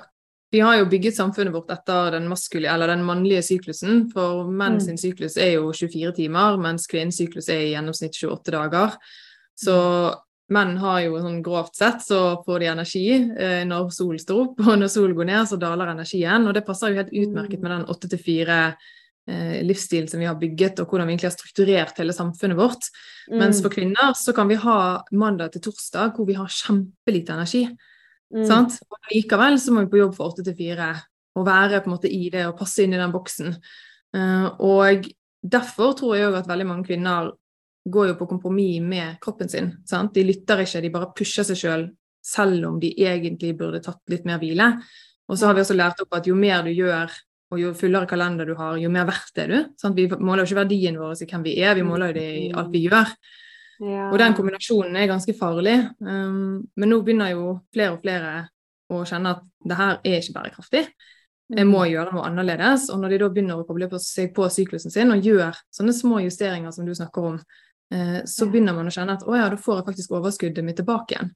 [0.51, 2.27] vi har jo bygget samfunnet vårt etter den,
[2.59, 4.03] eller den mannlige syklusen.
[4.11, 4.83] For menn mm.
[4.83, 8.97] sin syklus er jo 24 timer, mens kvinnens syklus er i gjennomsnitt 28 dager.
[9.55, 9.77] Så
[10.51, 14.63] Menn har jo sånn grovt sett så får de energi eh, når solen står opp,
[14.65, 16.47] og når solen går ned, så daler energien.
[16.47, 20.27] Og det passer jo helt utmerket med den åtte til fire eh, livsstilen som vi
[20.27, 22.91] har bygget, og hvordan vi egentlig har strukturert hele samfunnet vårt.
[23.29, 23.37] Mm.
[23.45, 24.81] Mens for kvinner så kan vi ha
[25.15, 27.63] mandag til torsdag hvor vi har kjempelite energi.
[28.31, 28.47] Mm.
[28.47, 30.91] Og likevel så må vi på jobb fra åtte til fire
[31.39, 33.55] og være på en måte i det og passe inn i den boksen.
[34.11, 35.07] Uh, og
[35.41, 37.31] derfor tror jeg òg at veldig mange kvinner
[37.83, 39.71] går jo på kompromiss med kroppen sin.
[39.87, 40.13] Sant?
[40.13, 41.87] De lytter ikke, de bare pusher seg sjøl,
[42.21, 44.73] selv, selv om de egentlig burde tatt litt mer hvile.
[45.31, 47.13] Og så har vi også lært opp at jo mer du gjør,
[47.51, 49.57] og jo fullere kalender du har, jo mer verdt er du.
[49.79, 49.97] Sant?
[49.97, 52.51] Vi måler jo ikke verdien vår i hvem vi er, vi måler jo det i
[52.55, 53.15] alt vi gjør.
[53.81, 54.09] Ja.
[54.11, 55.79] Og den kombinasjonen er ganske farlig.
[56.05, 58.35] Um, men nå begynner jo flere og flere
[58.91, 60.83] å kjenne at det her er ikke bærekraftig.
[61.51, 61.89] Jeg må mm.
[61.91, 62.87] gjøre noe annerledes.
[62.93, 65.95] Og når de da begynner å koble på seg på syklusen sin og gjør sånne
[65.95, 67.41] små justeringer som du snakker om,
[68.29, 71.15] så begynner man å kjenne at å ja, da får jeg faktisk overskuddet mitt tilbake
[71.15, 71.33] igjen.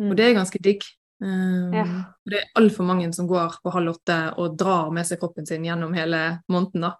[0.00, 0.16] Og mm.
[0.18, 0.86] det er ganske digg.
[1.22, 1.84] Um, ja.
[2.26, 5.64] Det er altfor mange som går på halv åtte og drar med seg kroppen sin
[5.64, 6.88] gjennom hele måneden.
[6.88, 6.96] da.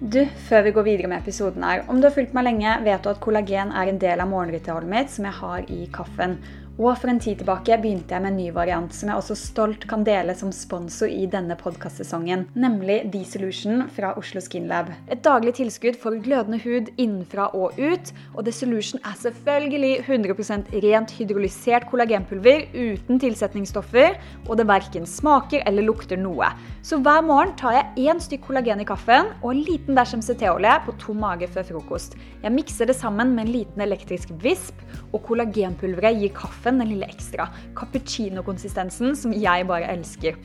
[0.00, 3.02] Du, før vi går videre med episoden her, om du har fulgt meg lenge, vet
[3.04, 6.38] du at kollagen er en del av morgenritualet mitt som jeg har i kaffen.
[6.80, 9.82] Og for en tid tilbake begynte jeg med en ny variant som jeg også stolt
[9.88, 14.88] kan dele som sponsor i denne podkastsesongen, nemlig D-Solution fra Oslo Skin Lab.
[15.12, 18.12] Et daglig tilskudd for glødende hud innenfra og ut.
[18.32, 24.16] Og D-Solution er selvfølgelig 100 rent hydrolysert kollagenpulver uten tilsetningsstoffer,
[24.48, 26.48] og det verken smaker eller lukter noe.
[26.80, 30.78] Så hver morgen tar jeg én stykk kollagen i kaffen og en liten dash MCT-olje
[30.88, 32.16] på tom mage før frokost.
[32.40, 34.80] Jeg mikser det sammen med en liten elektrisk visp,
[35.12, 40.36] og kollagenpulveret gir kaffen kaffen, den lille ekstra cappuccino-konsistensen som jeg bare elsker.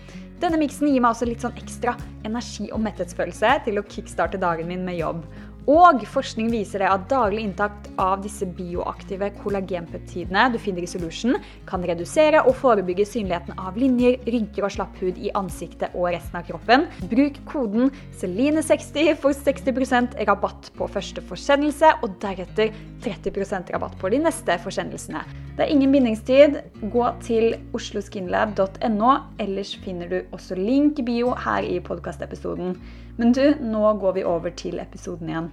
[0.41, 4.67] Denne miksen gir meg også litt sånn ekstra energi og metthetsfølelse til å kickstarte dagen
[4.67, 5.23] min med jobb.
[5.65, 11.39] Og forskning viser det at daglig inntak av disse bioaktive kollagenpeptidene du finner i Solution,
[11.65, 16.38] kan redusere og forebygge synligheten av linjer, rynker og slapp hud i ansiktet og resten
[16.38, 16.86] av kroppen.
[17.10, 22.69] Bruk koden Celine60 for 60% rabatt på første forsendelse, og deretter
[23.06, 25.23] 30% rabatt på de neste forsendelsene.
[25.56, 26.60] Det er ingen bindingstid.
[26.93, 32.75] Gå til osloskinlab.no, ellers finner du også link bio her i podkastepisoden.
[33.17, 35.51] Men du, nå går vi over til episoden igjen.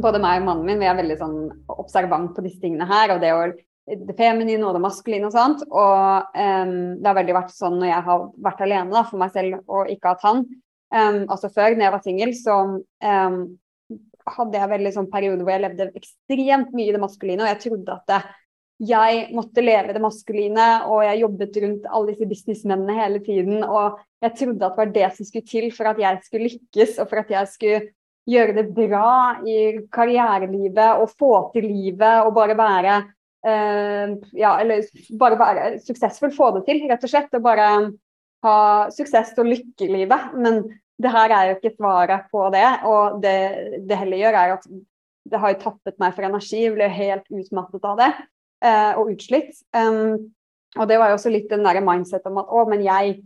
[0.00, 1.38] Både meg og mannen min vi er veldig sånn
[1.74, 3.12] observant på disse tingene her.
[3.14, 5.64] og det, å, det feminine og det maskuline og sånt.
[5.68, 9.34] Og um, det har veldig vært sånn når jeg har vært alene da, for meg
[9.36, 10.44] selv og ikke hatt han.
[10.90, 13.40] Um, altså før, når jeg var singel, så um,
[14.30, 17.60] hadde jeg veldig sånn periode hvor jeg levde ekstremt mye i det maskuline, og jeg
[17.66, 18.20] trodde at det,
[18.80, 23.64] jeg måtte leve det maskuline, og jeg jobbet rundt alle disse businessmennene hele tiden.
[23.66, 26.96] Og jeg trodde at det var det som skulle til for at jeg skulle lykkes,
[27.02, 27.80] og for at jeg skulle
[28.30, 29.12] gjøre det bra
[29.48, 29.58] i
[29.92, 32.96] karrierelivet og få til livet og bare være
[33.44, 34.84] eh, Ja, eller
[35.18, 37.36] bare være suksessfull, få det til, rett og slett.
[37.36, 37.68] Og bare
[38.46, 38.56] ha
[38.96, 40.32] suksess og lykke i livet.
[40.40, 40.62] Men
[41.00, 42.68] det her er jo ikke svaret på det.
[42.88, 43.38] Og det
[43.88, 44.68] det heller gjør, er at
[45.30, 46.64] det har jo tappet meg for energi.
[46.64, 48.12] Jeg ble helt utmattet av det
[48.60, 49.56] og utslitt.
[49.74, 53.22] Og det var jo også litt den derre mindset om at å, men jeg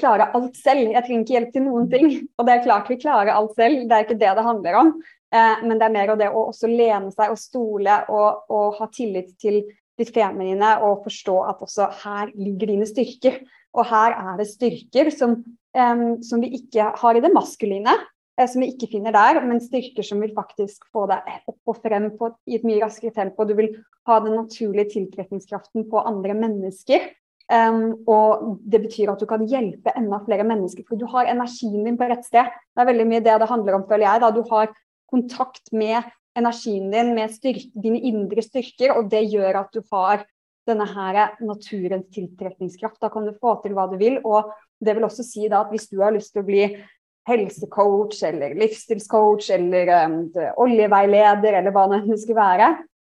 [0.00, 0.92] klarer alt selv.
[0.92, 2.10] Jeg trenger ikke hjelp til noen ting.
[2.38, 4.92] Og det er klart vi klarer alt selv, det er ikke det det handler om.
[5.30, 8.80] Eh, men det er mer av det å også lene seg og stole og, og
[8.80, 9.62] ha tillit til
[10.00, 13.40] ditt feminine og forstå at også her ligger dine styrker.
[13.76, 15.36] Og her er det styrker som,
[15.76, 17.94] um, som vi ikke har i det maskuline.
[18.40, 21.80] Eh, som vi ikke finner der, men styrker som vil faktisk få deg opp og
[21.84, 23.44] frem på, i et mye raskere tempo.
[23.44, 23.74] Du vil
[24.08, 27.10] ha den naturlige tiltrekningskraften på andre mennesker.
[27.50, 31.82] Um, og det betyr at du kan hjelpe enda flere mennesker, for du har energien
[31.82, 32.46] din på rett sted.
[32.46, 34.22] Det er veldig mye det det handler om, føler jeg.
[34.22, 34.28] Da.
[34.30, 34.70] Du har
[35.10, 36.06] kontakt med
[36.38, 40.22] energien din, med styrke, dine indre styrker, og det gjør at du har
[40.70, 43.00] denne her naturens tiltrekningskraft.
[43.02, 44.20] Da kan du få til hva du vil.
[44.22, 46.62] Og det vil også si da at hvis du har lyst til å bli
[47.30, 50.20] helsecoach eller livsstilscoach eller um,
[50.64, 52.70] oljeveileder eller hva det skulle være.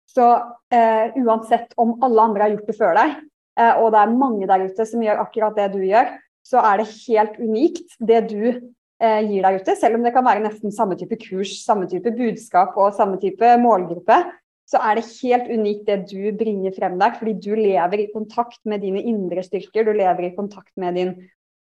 [0.10, 3.16] Så uh, uansett om alle andre har gjort det før deg,
[3.62, 6.12] uh, og det er mange der ute som gjør akkurat det du gjør,
[6.46, 9.78] så er det helt unikt det du uh, gir der ute.
[9.78, 13.56] Selv om det kan være nesten samme type kurs, samme type budskap og samme type
[13.62, 14.24] målgruppe,
[14.70, 17.16] så er det helt unikt det du bringer frem der.
[17.18, 21.16] Fordi du lever i kontakt med dine indre styrker, du lever i kontakt med din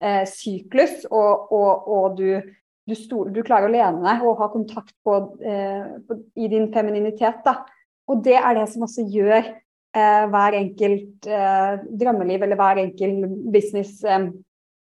[0.03, 2.41] eh, syklus, og, og, og du,
[2.89, 6.69] du, stol, du, klarer å lene deg og ha kontakt på, eh, på, i din
[6.75, 7.43] femininitet.
[7.47, 7.61] Da.
[8.09, 13.41] Og det er det som også gjør eh, hver enkelt eh, drømmeliv eller hver enkelt
[13.53, 14.31] business eh,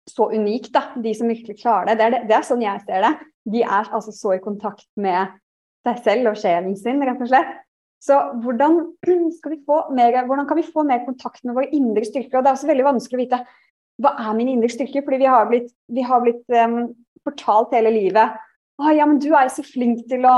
[0.09, 0.73] så unikt.
[0.75, 0.89] Da.
[0.99, 1.99] De som virkelig klarer det.
[1.99, 3.15] Det er, det er, sånn jeg ser det.
[3.49, 5.39] De er altså så i kontakt med
[5.87, 7.57] seg selv og sjelen sin, rett og slett.
[7.99, 8.77] Så hvordan,
[9.91, 12.37] mer, hvordan, kan vi få mer kontakt med våre indre styrker?
[12.39, 13.39] Og Det er også veldig vanskelig å vite
[13.99, 15.03] hva er min indre styrke?
[15.05, 16.93] Fordi vi har blitt, vi har blitt um,
[17.27, 18.37] fortalt hele livet
[18.79, 20.35] å ja, men du er så flink til å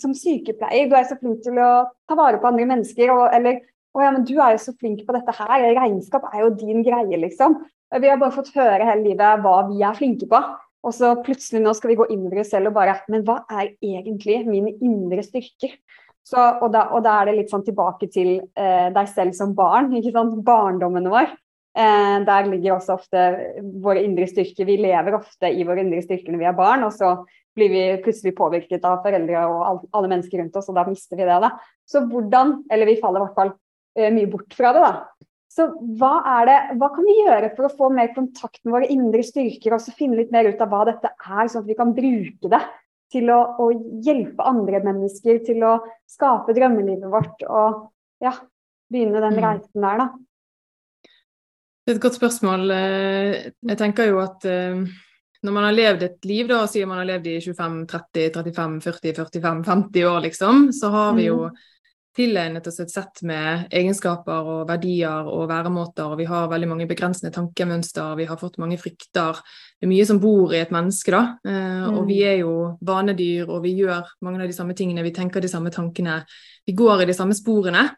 [0.00, 1.70] Som sykepleier, du er så flink til å
[2.08, 3.12] ta vare på andre mennesker.
[3.14, 3.62] Og, eller
[3.96, 5.64] Å ja, men du er jo så flink på dette her.
[5.74, 7.56] Regnskap er jo din greie, liksom.
[7.90, 10.38] Vi har bare fått høre hele livet hva vi er flinke på.
[10.86, 13.40] Og så plutselig nå skal vi gå inn i oss selv og bare Men hva
[13.50, 15.74] er egentlig mine indre styrker?
[16.22, 19.56] Så, og, da, og, da, er det litt sånn tilbake til eh, deg selv som
[19.56, 19.90] barn.
[19.96, 20.36] ikke sant?
[20.46, 21.32] Barndommen vår.
[21.78, 23.26] Eh, der ligger også ofte
[23.82, 24.66] våre indre styrker.
[24.66, 27.14] Vi lever ofte i våre indre styrker når vi er barn, og så
[27.56, 31.26] blir vi plutselig påvirket av foreldre og alle mennesker rundt oss, og da mister vi
[31.28, 31.38] det.
[31.42, 31.52] da.
[31.86, 33.52] Så hvordan, eller vi faller i hvert fall
[33.98, 35.28] eh, mye bort fra det, da.
[35.50, 35.66] Så
[35.98, 39.22] hva, er det, hva kan vi gjøre for å få mer kontakt med våre indre
[39.26, 41.90] styrker og så finne litt mer ut av hva dette er, sånn at vi kan
[41.96, 42.60] bruke det
[43.10, 43.66] til å, å
[44.06, 45.72] hjelpe andre mennesker til å
[46.10, 47.88] skape drømmelivet vårt og
[48.22, 48.36] ja,
[48.94, 49.42] begynne den mm.
[49.42, 50.08] reisen der, da?
[51.84, 52.70] Det er et godt spørsmål.
[52.74, 54.82] Eh, jeg tenker jo at eh,
[55.42, 58.80] når man har levd et liv, da, sier man har levd i 25, 30, 35,
[58.84, 61.62] 40, 45, 50 år, liksom, så har vi jo mm.
[62.18, 66.88] tilegnet oss et sett med egenskaper og verdier og væremåter, og vi har veldig mange
[66.90, 69.40] begrensende tankemønster, vi har fått mange frykter.
[69.80, 71.22] Det er mye som bor i et menneske, da.
[71.48, 72.28] Eh, og vi mm.
[72.34, 72.54] er jo
[72.92, 76.20] vanedyr, og vi gjør mange av de samme tingene, vi tenker de samme tankene.
[76.68, 77.88] Vi går i de samme sporene.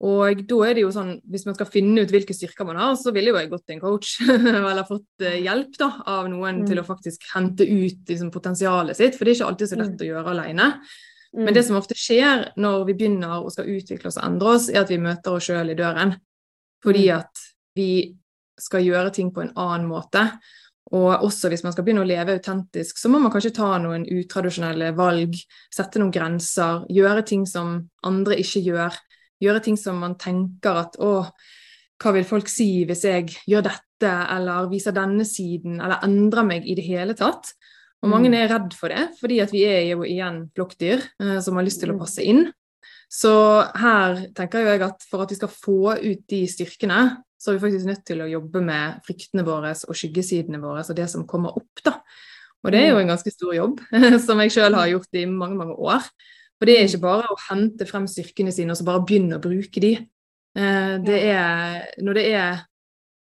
[0.00, 2.94] Og da er det jo sånn, hvis man skal finne ut hvilke styrker man har,
[2.96, 6.62] så ville jo jeg gått til en coach eller fått eh, hjelp da, av noen
[6.62, 6.70] mm.
[6.70, 9.92] til å faktisk hente ut liksom, potensialet sitt, for det er ikke alltid så lett
[9.98, 10.04] mm.
[10.06, 10.70] å gjøre alene.
[11.36, 11.42] Mm.
[11.44, 14.70] Men det som ofte skjer når vi begynner å skal utvikle oss og endre oss,
[14.72, 16.16] er at vi møter oss sjøl i døren.
[16.80, 17.20] Fordi mm.
[17.20, 17.44] at
[17.76, 17.90] vi
[18.60, 20.24] skal gjøre ting på en annen måte.
[20.96, 24.08] Og også hvis man skal begynne å leve autentisk, så må man kanskje ta noen
[24.08, 25.36] utradisjonelle valg,
[25.70, 27.76] sette noen grenser, gjøre ting som
[28.08, 28.96] andre ikke gjør
[29.40, 31.24] gjøre ting som man tenker at å,
[32.00, 36.68] hva vil folk si hvis jeg gjør dette, eller viser denne siden, eller endrer meg
[36.68, 37.52] i det hele tatt.
[38.00, 38.36] Og mange mm.
[38.38, 41.82] er redd for det, fordi at vi er jo igjen flokkdyr eh, som har lyst
[41.82, 42.00] til å mm.
[42.00, 42.46] passe inn.
[43.10, 43.32] Så
[43.82, 47.00] her tenker jeg at for at vi skal få ut de styrkene,
[47.40, 50.96] så er vi faktisk nødt til å jobbe med fryktene våre og skyggesidene våre og
[50.96, 51.98] det som kommer opp, da.
[52.60, 53.02] Og det er jo mm.
[53.04, 53.80] en ganske stor jobb,
[54.26, 56.08] som jeg sjøl har gjort i mange, mange år.
[56.60, 59.42] For det er ikke bare å hente frem styrkene sine og så bare begynne å
[59.42, 59.94] bruke de.
[60.60, 62.60] Eh, det er, når det er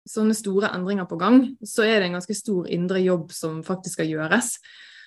[0.08, 3.98] sånne store endringer på gang, så er det en ganske stor indre jobb som faktisk
[3.98, 4.54] skal gjøres.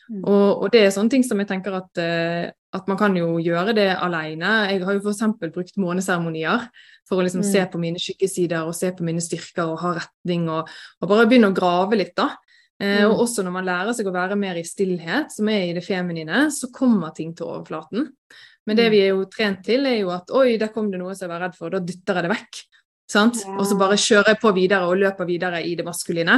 [0.10, 0.24] Mm.
[0.24, 3.38] Og, og, det er sånne ting som jeg tenker at, eh, at man kan jo
[3.42, 4.54] gjøre det alene.
[4.74, 5.26] Jeg har jo f.eks.
[5.42, 6.68] brukt måneseremonier
[7.10, 7.50] for å liksom mm.
[7.50, 10.70] se på mine skyggesider og se på mine styrker og ha retning, og,
[11.02, 12.32] og bare begynne å grave litt, da.
[12.80, 13.22] Eh, og mm.
[13.26, 16.46] også når man lærer seg å være mer i stillhet, som er i det feminine,
[16.56, 18.08] så kommer ting til overflaten.
[18.70, 18.94] Men det mm.
[18.94, 21.34] vi er jo trent til, er jo at oi, der kom det noe som jeg
[21.34, 22.62] var redd for, da dytter jeg det vekk.
[23.10, 23.42] Sant?
[23.58, 26.38] Og så bare kjører jeg på videre og løper videre i det maskuline.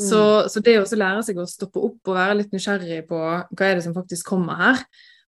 [0.00, 0.04] Mm.
[0.06, 3.66] Så, så, det å lære seg å stoppe opp og være litt nysgjerrig på hva
[3.66, 4.84] er det som faktisk kommer her.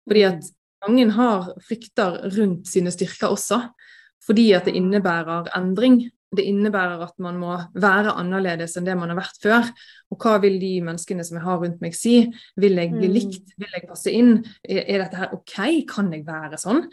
[0.08, 0.48] Fordi at
[0.84, 3.60] mange har frykter rundt sine styrker også.
[4.24, 6.06] Fordi at det innebærer endring.
[6.36, 9.72] Det innebærer at man må være annerledes enn det man har vært før.
[10.12, 12.16] Og hva vil de menneskene som jeg har rundt meg si?
[12.60, 13.16] Vil jeg bli mm.
[13.16, 13.56] likt?
[13.60, 14.36] Vil jeg passe inn?
[14.62, 15.58] Er, dette her OK?
[15.90, 16.84] Kan jeg være sånn?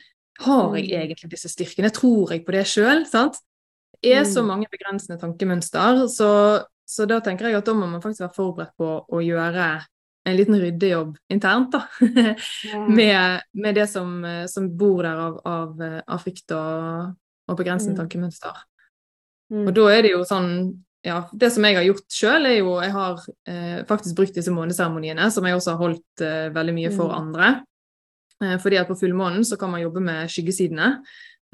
[0.41, 0.97] Har jeg mm.
[1.03, 1.93] egentlig disse styrkene?
[1.93, 3.05] Tror jeg på det sjøl?
[4.01, 4.49] Det er så mm.
[4.49, 6.05] mange begrensende tankemønster.
[6.09, 6.31] Så,
[6.87, 9.71] så, da tenker jeg at da må man faktisk være forberedt på å gjøre
[10.29, 11.85] en liten ryddejobb internt, da.
[12.99, 17.15] med, med, det som, som, bor der av, av, av frykt og,
[17.49, 18.59] og begrensende tankemønster.
[19.51, 19.65] Mm.
[19.67, 20.51] Og da er det jo sånn
[21.03, 24.53] ja, Det som jeg har gjort sjøl, er jo Jeg har eh, faktisk brukt disse
[24.53, 27.17] måneseremoniene, som jeg også har holdt eh, veldig mye for mm.
[27.17, 27.49] andre.
[28.43, 30.91] Eh, fordi at på fullmånen så kan man jobbe med skyggesidene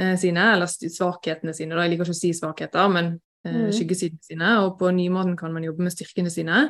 [0.02, 1.76] eh, sine, eller svakhetene sine.
[1.76, 1.86] Da.
[1.86, 3.12] Jeg liker ikke å si svakheter, men
[3.48, 3.74] eh, mm.
[3.80, 4.54] skyggesidene sine.
[4.66, 6.66] Og på nymånen kan man jobbe med styrkene sine.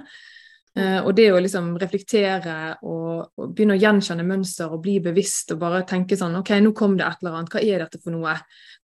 [0.78, 5.56] Uh, og det å liksom reflektere og, og, begynne å gjenkjenne mønster og bli bevisst
[5.56, 7.50] og bare tenke sånn OK, nå kom det et eller annet.
[7.56, 8.36] Hva er dette for noe?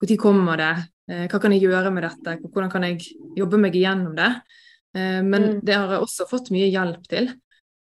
[0.00, 0.70] Når kommer det?
[1.12, 2.38] Eh, hva kan jeg gjøre med dette?
[2.48, 4.32] Hvordan kan jeg jobbe meg igjennom det?
[4.96, 5.56] Eh, men mm.
[5.66, 7.32] det har jeg også fått mye hjelp til.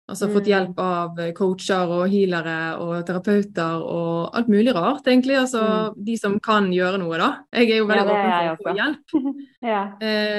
[0.08, 0.48] Altså fått mm.
[0.48, 5.36] hjelp av coacher og healere og terapeuter og alt mulig rart, egentlig.
[5.36, 5.98] Altså mm.
[6.06, 7.28] de som kan gjøre noe, da.
[7.52, 9.36] Jeg er jo veldig ja, åpen for å få hjelp.
[9.74, 9.82] ja.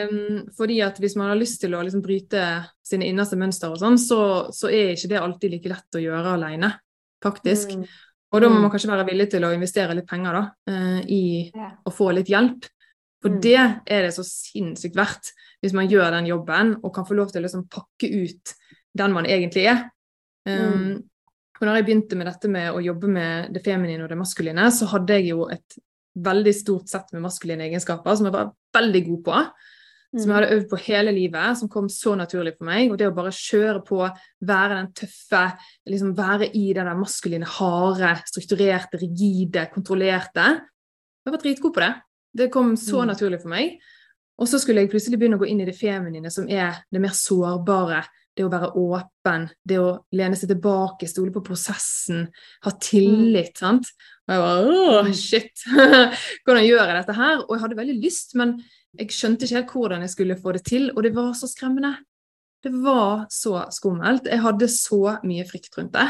[0.10, 2.47] um, fordi at hvis man har lyst til å liksom bryte
[2.82, 4.21] sine innerste mønster og sånn, så,
[4.58, 6.71] så, er ikke det alltid like lett å gjøre alene,
[7.21, 7.78] faktisk.
[7.78, 7.86] Mm.
[8.34, 8.65] Og da må mm.
[8.65, 11.75] man kanskje være villig til å investere litt penger da, uh, i ja.
[11.86, 12.65] å få litt hjelp.
[13.19, 13.39] For mm.
[13.43, 17.32] det er det så sinnssykt verdt hvis man gjør den jobben og kan få lov
[17.32, 18.53] til å liksom pakke ut
[18.99, 19.84] den man egentlig er.
[20.47, 20.93] Um, mm.
[21.60, 24.69] Og når jeg begynte med dette med å jobbe med det feminine og det maskuline,
[24.71, 25.79] så hadde jeg jo et
[26.19, 29.41] veldig stort sett med maskuline egenskaper som jeg var veldig god på
[30.10, 30.36] som jeg mm.
[30.39, 32.89] hadde øvd på hele livet, som kom så naturlig for meg.
[32.89, 34.01] Og det å bare kjøre på,
[34.49, 35.43] være den tøffe,
[35.89, 40.47] liksom være i det der maskuline, harde, strukturerte, rigide, kontrollerte.
[41.21, 41.91] Jeg var dritgod på det.
[42.35, 43.07] Det kom så Mm.
[43.13, 43.79] naturlig for meg.
[44.39, 47.01] Og så skulle jeg plutselig begynne å gå inn i det feminine, som er det
[47.01, 48.05] mer sårbare.
[48.37, 52.29] Det å være åpen, det å lene seg tilbake, stole på prosessen,
[52.63, 53.57] ha tillit.
[53.57, 53.85] sant?
[54.29, 55.13] Og jeg bare åh, Mm.
[55.13, 55.51] shit!
[56.45, 57.37] Hvordan gjør jeg dette her?
[57.39, 58.63] Og jeg hadde veldig lyst, men
[58.97, 61.97] jeg skjønte ikke helt hvordan jeg skulle få det til, og det var så skremmende.
[62.63, 64.23] Det var så skummelt.
[64.25, 66.07] Jeg hadde så mye frykt rundt det.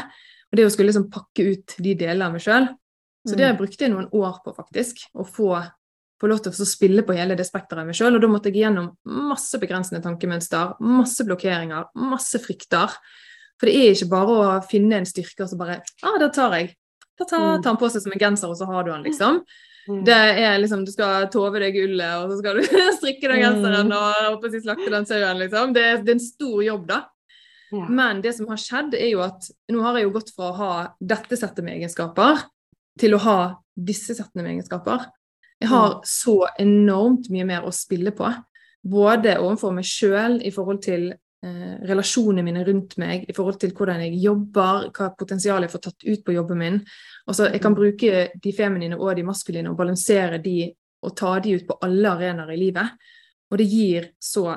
[0.52, 2.68] Og det å skulle liksom pakke ut de delene av meg sjøl.
[3.26, 4.96] Så det brukte jeg noen år på, faktisk.
[5.14, 5.70] Å få,
[6.20, 8.16] få lov til å spille på hele det spekteret av meg sjøl.
[8.18, 8.90] Og da måtte jeg gjennom
[9.30, 12.92] masse begrensende tankemønster, masse blokkeringer, masse frykter.
[13.60, 16.54] For det er ikke bare å finne en styrke og så bare ah, det tar
[16.58, 16.74] jeg.
[17.20, 17.62] Da tar, Mm.
[17.62, 19.42] tar han på seg som en genser, og så har du han, liksom.
[19.88, 20.04] Mm.
[20.04, 22.62] Det er liksom, Du skal tove deg gullet, og så skal du
[23.00, 24.36] strikke den genseren Mm.
[24.36, 25.38] og slakte den sauen.
[25.40, 25.72] Liksom.
[25.76, 27.00] Det, det er en stor jobb, da.
[27.72, 27.84] Ja.
[27.88, 30.56] Men det som har skjedd, er jo at nå har jeg jo gått fra å
[30.56, 32.40] ha dette settet med egenskaper
[32.98, 33.36] til å ha
[33.76, 35.04] disse settene med egenskaper.
[35.60, 38.30] Jeg har så enormt mye mer å spille på.
[38.82, 43.72] Både overfor meg sjøl i forhold til eh, relasjonene mine rundt meg, i forhold til
[43.76, 46.80] hvordan jeg jobber, hva potensialet jeg får tatt ut på jobben min.
[47.28, 50.70] Altså, jeg kan bruke de feminine og de maskuline og balansere de
[51.02, 52.96] og ta de ut på alle arenaer i livet.
[53.50, 54.50] Og det gir så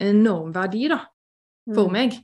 [0.00, 0.98] enorm verdi, da,
[1.74, 1.92] for Mm.
[1.92, 2.18] meg.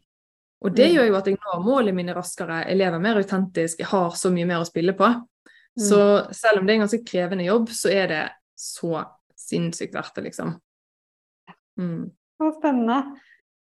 [0.65, 0.95] Og det Mm.
[0.97, 4.31] gjør jo at jeg når målene mine raskere, jeg lever mer autentisk, jeg har så
[4.33, 5.09] mye mer å spille på.
[5.75, 5.85] Mm.
[5.89, 6.01] Så
[6.35, 8.25] selv om det er en ganske krevende jobb, så er det
[8.59, 9.05] så
[9.39, 10.55] sinnssykt verdt det, liksom.
[11.81, 12.11] Mm.
[12.39, 13.01] Så spennende.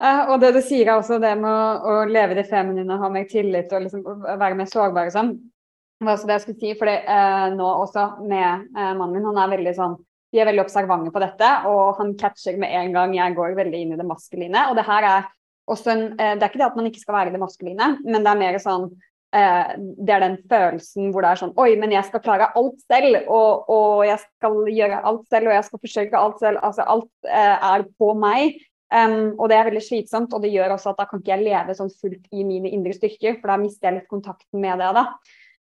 [0.03, 2.99] Eh, og det du sier er også det med å, å leve i det feminine,
[3.01, 5.31] ha mer tillit og liksom være mer sårbar og sånn.
[5.97, 9.25] Det var også det jeg skulle si, for eh, nå også med eh, mannen min,
[9.31, 9.97] han er veldig sånn
[10.35, 13.81] De er veldig observante på dette, og han catcher med en gang jeg går veldig
[13.81, 14.67] inn i det maskuline.
[14.69, 15.29] Og det her er
[15.71, 18.21] også en Det er ikke det at man ikke skal være i det maskuline, men
[18.21, 18.89] det er mer sånn
[19.35, 22.79] eh, Det er den følelsen hvor det er sånn Oi, men jeg skal klare alt
[22.85, 26.63] selv, og, og jeg skal gjøre alt selv, og jeg skal forsøke alt selv.
[26.63, 28.57] Altså alt eh, er på meg.
[28.87, 31.43] Um, og det er veldig slitsomt, og det gjør også at da kan ikke jeg
[31.43, 34.93] leve sånn fullt i mine indre styrker, for da mister jeg litt kontakten med det.
[34.95, 35.03] da.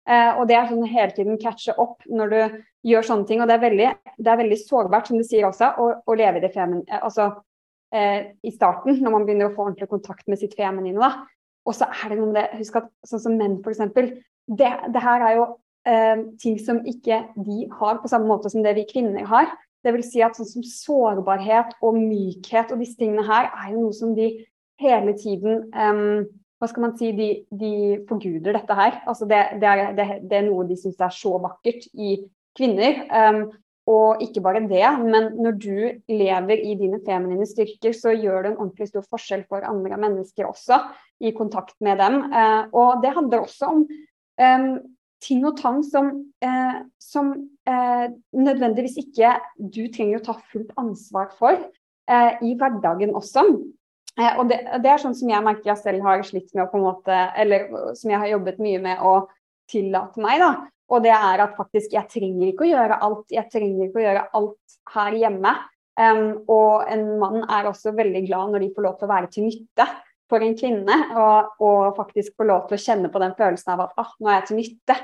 [0.06, 2.60] Uh, og det er sånn hele tiden catche opp når du
[2.92, 3.42] gjør sånne ting.
[3.42, 3.90] Og det er veldig,
[4.22, 7.02] det er veldig sårbart, som du sier også, å, å leve i det feminine.
[7.02, 11.02] Altså uh, i starten, når man begynner å få ordentlig kontakt med sitt feminine.
[11.02, 11.26] da.
[11.66, 13.82] Og så er det noe med det, husk at sånn som menn f.eks.
[14.46, 15.46] Det, det her er jo
[15.90, 19.50] eh, ting som ikke de har på samme måte som det vi kvinner har.
[19.86, 23.86] Det vil si at sånn som sårbarhet og mykhet og disse tingene her er jo
[23.88, 24.32] noe som de
[24.82, 26.26] hele tiden eh,
[26.56, 27.72] Hva skal man si, de, de
[28.08, 29.02] forguder dette her.
[29.12, 32.14] Altså det, det, er, det, det er noe de syns er så vakkert i
[32.56, 33.02] kvinner.
[33.12, 33.42] Um,
[33.86, 35.76] og ikke bare det, men når du
[36.10, 40.48] lever i dine feminine styrker, så gjør det en ordentlig stor forskjell for andre mennesker
[40.50, 40.80] også,
[41.22, 42.18] i kontakt med dem.
[42.34, 44.74] Eh, og det handler også om um,
[45.22, 46.12] ting og tang som,
[46.44, 47.32] eh, som
[47.70, 53.46] eh, nødvendigvis ikke du trenger å ta fullt ansvar for eh, i hverdagen også.
[54.18, 56.70] Eh, og det, det, er sånn som jeg merker jeg selv har slitt med å
[56.72, 57.70] på en måte, eller
[58.00, 59.18] som jeg har jobbet mye med å
[59.72, 60.42] tillate meg.
[60.42, 60.52] da,
[60.94, 63.26] Og det er at faktisk jeg trenger ikke å gjøre alt.
[63.34, 65.54] Jeg trenger ikke å gjøre alt her hjemme.
[65.96, 69.30] Um, og en mann er også veldig glad når de får lov til å være
[69.32, 69.86] til nytte
[70.30, 73.86] for en kvinne, og, og, faktisk får lov til å kjenne på den følelsen av
[73.86, 74.96] at ah, nå er jeg til nytte.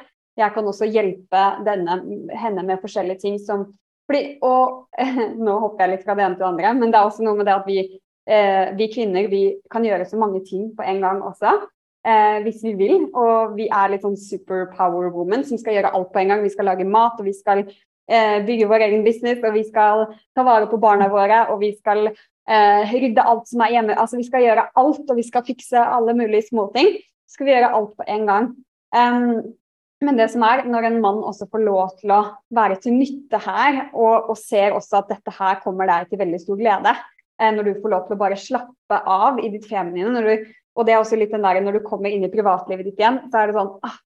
[0.41, 1.97] Jeg kan også hjelpe denne,
[2.41, 3.67] henne med forskjellige ting som
[4.09, 4.89] fordi, og
[5.45, 7.37] Nå hopper jeg litt fra det ene til det andre, men det er også noe
[7.37, 7.83] med det at vi,
[8.27, 11.53] eh, vi kvinner vi kan gjøre så mange ting på en gang også.
[12.01, 13.05] Eh, hvis vi vil.
[13.13, 16.43] Og vi er litt sånn superpower woman som skal gjøre alt på en gang.
[16.45, 20.07] Vi skal lage mat, og vi skal eh, bygge vår egen business, og vi skal
[20.33, 23.97] ta vare på barna våre, og vi skal eh, rydde alt som er hjemme.
[24.01, 26.95] Altså vi skal gjøre alt, og vi skal fikse alle mulige småting.
[27.29, 28.51] Skal vi gjøre alt på en gang.
[28.91, 29.53] Um,
[30.01, 33.39] men det som er, når en mann også får lov til å være til nytte
[33.45, 36.95] her, og, og ser også at dette her kommer deg til veldig stor glede,
[37.37, 40.87] eh, når du får lov til å bare slappe av i ditt feminine, du, og
[40.87, 43.41] det er også litt den der når du kommer inn i privatlivet ditt igjen, så
[43.41, 43.97] er det sånn ah,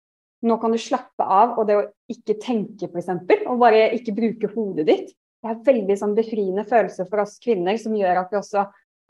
[0.46, 3.12] nå kan du slappe av, og det å ikke tenke f.eks.,
[3.46, 5.14] og bare ikke bruke hodet ditt,
[5.46, 8.66] det er veldig sånn befriende følelse for oss kvinner som gjør at vi også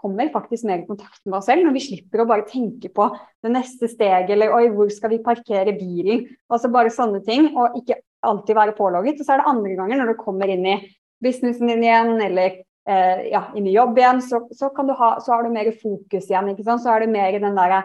[0.06, 3.08] kommer faktisk mer i kontakt med oss selv, når vi slipper å bare tenke på
[3.44, 6.26] det neste steget, eller oi, hvor skal vi parkere bilen?
[6.52, 9.22] Altså bare sånne ting, og ikke alltid være pålogget.
[9.22, 10.76] Og så er det andre ganger når du kommer inn i
[11.24, 15.34] businessen din igjen, eller eh, ja, inn i jobb igjen, så, så, du ha, så
[15.34, 16.52] har du mer fokus igjen.
[16.54, 16.84] ikke sant?
[16.84, 17.82] Så er det mer i den der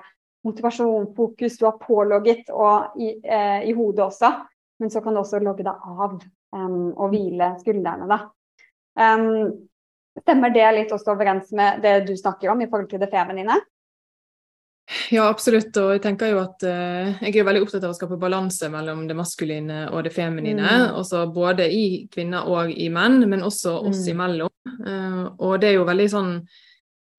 [0.46, 4.32] motivasjonfokus du har pålogget og i, eh, i hodet også.
[4.80, 6.14] Men så kan du også logge deg av
[6.56, 8.22] um, og hvile skuldrene, da.
[8.96, 9.68] Um,
[10.20, 13.54] Stemmer det litt også overens med det du snakker om i forhold til det feminine?
[15.10, 15.76] Ja, absolutt.
[15.78, 19.04] Og jeg tenker jo at uh, jeg er veldig opptatt av å skape balanse mellom
[19.08, 20.66] det maskuline og det feminine.
[20.90, 21.32] Mm.
[21.34, 24.10] Både i kvinner og i menn, men også oss mm.
[24.14, 24.54] imellom.
[24.82, 26.34] Uh, og det er jo veldig sånn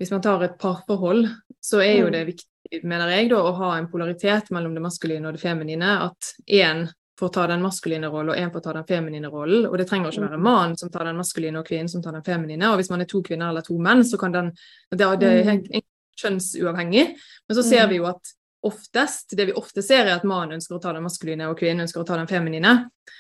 [0.02, 1.28] Hvis man tar et parforhold,
[1.62, 2.14] så er jo mm.
[2.16, 5.92] det viktig, mener jeg, da, å ha en polaritet mellom det maskuline og det feminine.
[6.08, 6.88] At én
[7.22, 9.68] får ta den maskuline rollen, og én får ta den feminine rollen.
[9.70, 10.48] Og det trenger ikke være mm.
[10.48, 12.72] mannen som tar den maskuline, og kvinnen som tar den feminine.
[12.72, 14.52] Og hvis man er to kvinner eller to menn, så kan den
[14.90, 15.50] Det, det er mm.
[15.52, 17.08] helt kjønnsuavhengig.
[17.48, 17.92] Men så ser mm.
[17.92, 21.06] vi jo at oftest, det vi ofte ser, er at mannen ønsker å ta den
[21.06, 22.76] maskuline, og kvinnen ønsker å ta den feminine.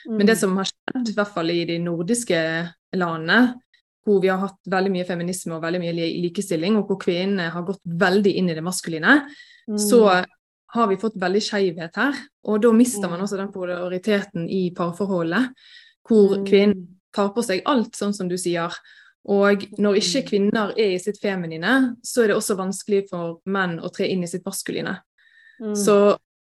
[0.09, 2.41] Men det som har skjedd, i hvert fall i de nordiske
[2.97, 3.39] landene,
[4.05, 5.95] hvor vi har hatt veldig mye feminisme og veldig mye
[6.27, 9.17] likestilling, og hvor kvinnene har gått veldig inn i det maskuline,
[9.69, 9.81] mm.
[9.81, 10.21] så
[10.71, 12.23] har vi fått veldig skeivhet her.
[12.49, 15.51] Og da mister man også den polariteten i parforholdet,
[16.07, 16.47] hvor mm.
[16.47, 18.73] kvinnen tar på seg alt, sånn som du sier.
[19.29, 23.77] Og når ikke kvinner er i sitt feminine, så er det også vanskelig for menn
[23.77, 24.97] å tre inn i sitt maskuline.
[25.61, 25.75] Mm.
[25.77, 25.97] Så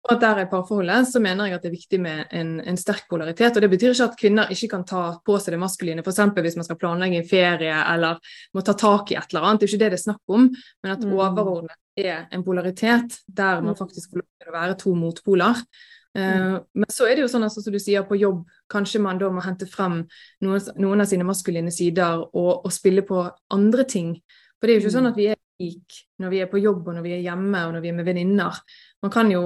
[0.09, 3.05] at der er parforholdet, så mener jeg at det er viktig med en, en, sterk
[3.11, 3.57] polaritet.
[3.57, 6.23] Og det betyr ikke at kvinner ikke kan ta på seg det maskuline, f.eks.
[6.41, 9.61] hvis man skal planlegge en ferie eller må ta tak i et eller annet.
[9.61, 11.15] Det er ikke det det er snakk om, men at mm.
[11.19, 13.81] overordnet er en polaritet der man mm.
[13.83, 15.65] faktisk får lov til å være to motpoler.
[16.11, 19.21] Uh, men så er det jo sånn altså, som du sier, på jobb kanskje man
[19.21, 20.01] da må hente frem
[20.43, 23.23] noen, noen av sine maskuline sider og, og, spille på
[23.55, 24.17] andre ting.
[24.59, 26.89] For det er jo ikke sånn at vi er lik når vi er på jobb
[26.89, 28.59] og når vi er hjemme og når vi er med venninner.
[29.05, 29.45] Man kan jo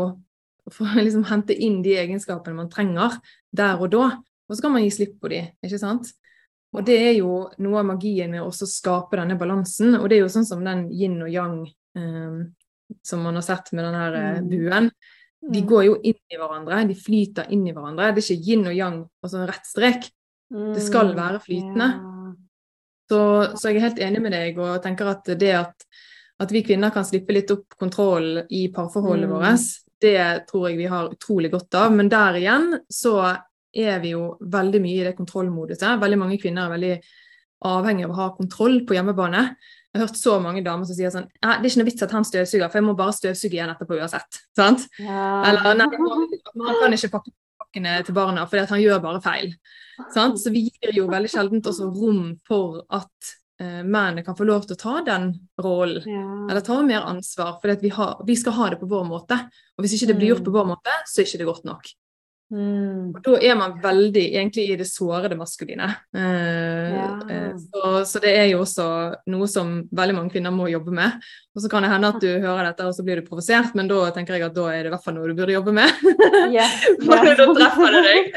[1.07, 3.21] liksom hente inn de egenskapene man trenger
[3.53, 4.11] der og da.
[4.49, 6.11] Og så kan man gi slipp på de, ikke sant.
[6.75, 9.95] Og det er jo noe av magien med å skape denne balansen.
[10.01, 11.61] Og det er jo sånn som den yin og yang
[11.97, 12.41] eh,
[13.07, 14.49] som man har sett med denne her mm.
[14.51, 14.91] buen.
[15.45, 15.69] De mm.
[15.69, 18.13] går jo inn i hverandre, de flyter inn i hverandre.
[18.15, 20.11] Det er ikke yin og yang og sånn rett strek.
[20.55, 21.17] Det skal mm.
[21.19, 21.89] være flytende.
[23.11, 23.21] Så,
[23.59, 25.89] så, jeg er helt enig med deg og tenker at det at,
[26.41, 29.35] at vi kvinner kan slippe litt opp kontroll i parforholdet mm.
[29.35, 29.67] vårt,
[30.05, 31.93] det tror jeg vi har utrolig godt av.
[31.97, 33.19] Men der igjen så
[33.75, 36.01] er vi jo veldig mye i det kontrollmoduset.
[36.01, 36.97] Veldig mange kvinner er veldig
[37.65, 39.47] avhengig av å ha kontroll på hjemmebane.
[39.95, 42.13] Jeg har hørt så mange damer som sier sånn Det er ikke noe vits at
[42.17, 44.41] han støvsuger, for jeg må bare støvsuge igjen etterpå uansett.
[44.59, 44.89] Sant?
[44.99, 45.29] Ja.
[45.47, 45.87] Eller nei,
[46.59, 47.35] man kan ikke pakke
[47.75, 49.55] pakkene til barna fordi han gjør bare feil.
[50.15, 50.41] Sant?
[50.41, 54.67] Så vi gir jo veldig sjelden også rom for at eh, mennene kan få lov
[54.67, 56.25] til å ta den rollen, ja.
[56.51, 57.59] eller ta mer ansvar.
[57.61, 57.93] For vi,
[58.27, 59.39] vi, skal ha det på vår måte.
[59.77, 60.59] Og hvis ikke det blir gjort på mm.
[60.59, 61.95] vår måte, så er det ikke godt nok.
[62.55, 63.09] Mm.
[63.11, 65.89] Og da er man veldig egentlig i det sårede maskuline.
[66.15, 67.07] Eh, ja.
[67.31, 68.87] eh, så, så, det er jo også
[69.33, 71.17] noe som veldig mange kvinner må jobbe med.
[71.55, 73.91] Og så kan det hende at du hører dette og så blir du provosert, men
[73.91, 76.05] da tenker jeg at da er det i hvert fall noe du burde jobbe med.
[76.55, 76.79] Yeah.
[77.07, 78.31] For da treffer det deg.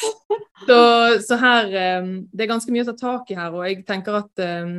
[0.66, 0.80] så,
[1.22, 4.18] så, her eh, Det er ganske mye å ta tak i her, og jeg tenker
[4.24, 4.74] at eh,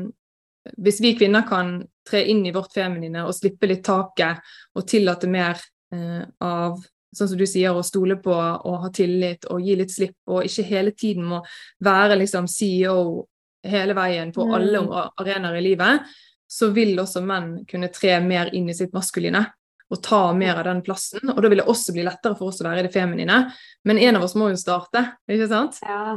[0.84, 1.78] hvis vi kvinner kan
[2.08, 4.44] tre inn i vårt feminine og slippe litt taket
[4.76, 5.56] og tillate mer
[5.96, 6.84] eh, av
[7.16, 10.48] sånn som du sier, å stole på og ha tillit og gi litt slipp, og
[10.48, 11.42] ikke hele tiden må
[11.84, 13.24] være liksom CEO
[13.64, 14.94] hele veien på alle mm.
[15.22, 16.14] arenaer i livet,
[16.50, 19.46] så vil også menn kunne tre mer inn i sitt maskuline
[19.94, 21.30] og ta mer av den plassen.
[21.30, 23.40] Og da vil det også bli lettere for oss å være i det feminine.
[23.86, 25.80] Men en av oss må jo starte, ikke sant?
[25.86, 26.16] Ja.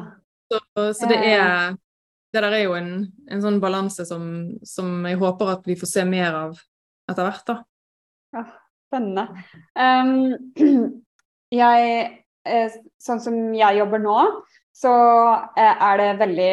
[0.53, 0.61] Så,
[0.95, 1.75] så, det er
[2.33, 2.91] Det der er jo en,
[3.33, 4.23] en sånn balanse som,
[4.67, 6.59] som, jeg håper at vi får se mer av
[7.09, 7.55] etter hvert, da.
[8.37, 8.43] Ja.
[8.87, 9.27] Spennende.
[9.75, 10.53] Um,
[11.63, 12.05] jeg,
[12.47, 14.19] eh, sånn som jeg jobber nå,
[14.77, 14.93] så
[15.57, 16.51] eh, er det veldig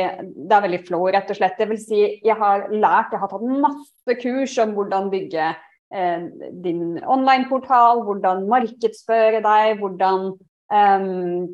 [0.47, 1.59] det er veldig flow, rett og slett.
[1.59, 6.25] Det vil si, jeg har lært, jeg har tatt masse kurs om hvordan bygge eh,
[6.63, 10.29] din online-portal, hvordan markedsføre deg, hvordan
[10.73, 11.49] um,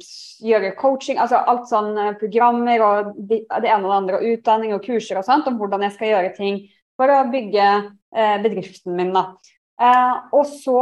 [0.45, 4.83] gjøre coaching, altså alt sånn programmer og det ene og det andre, og utdanning og
[4.85, 6.61] kurser og sånt, om hvordan jeg skal gjøre ting
[6.99, 9.15] for å bygge eh, bedriften min.
[9.15, 9.31] da.
[9.79, 10.79] Eh, og så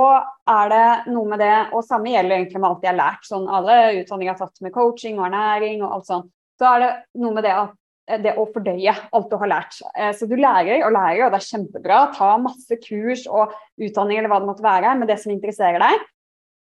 [0.49, 3.45] er det noe med det, og samme gjelder egentlig med alt jeg har lært, sånn
[3.45, 6.89] alle utdanninger jeg har tatt med coaching og ernæring og alt sånt, så er det
[7.21, 9.77] noe med det eh, det å fordøye alt du har lært.
[9.93, 12.01] Eh, så du lærer og lærer, og det er kjempebra.
[12.17, 16.05] Ta masse kurs og utdanning eller hva det måtte være med det som interesserer deg.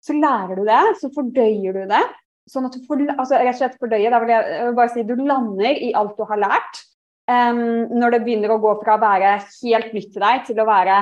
[0.03, 2.03] Så lærer du det, så fordøyer du det.
[2.49, 5.13] Sånn at du for, altså rett og slett fordøye, da vil jeg bare si du
[5.21, 6.81] lander i alt du har lært.
[7.23, 10.65] Um, når det begynner å gå fra å være helt nytt til deg til å
[10.67, 10.97] være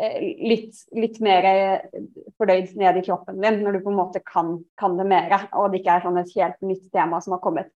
[0.00, 2.02] litt, litt, mer eh,
[2.40, 5.70] fordøyd ned i kroppen din når du på en måte kan, kan, det mer, og
[5.70, 7.68] det ikke er sånn et helt nytt tema som har kommet.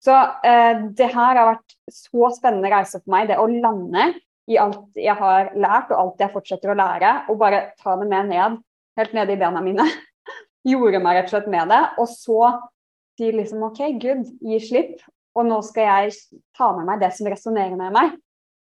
[0.00, 0.16] Så
[0.46, 4.10] eh, det her har vært så spennende reise for meg, det å lande
[4.50, 8.08] i alt jeg har lært og alt jeg fortsetter å lære, og bare ta det
[8.10, 8.60] med ned,
[8.98, 9.86] helt nede i bena mine.
[10.70, 11.80] Gjorde meg rett og slett med det.
[12.02, 12.40] Og så
[13.16, 14.98] si liksom OK, good, gi slipp.
[15.38, 16.16] Og nå skal jeg
[16.58, 18.16] ta med meg det som resonnerer med meg.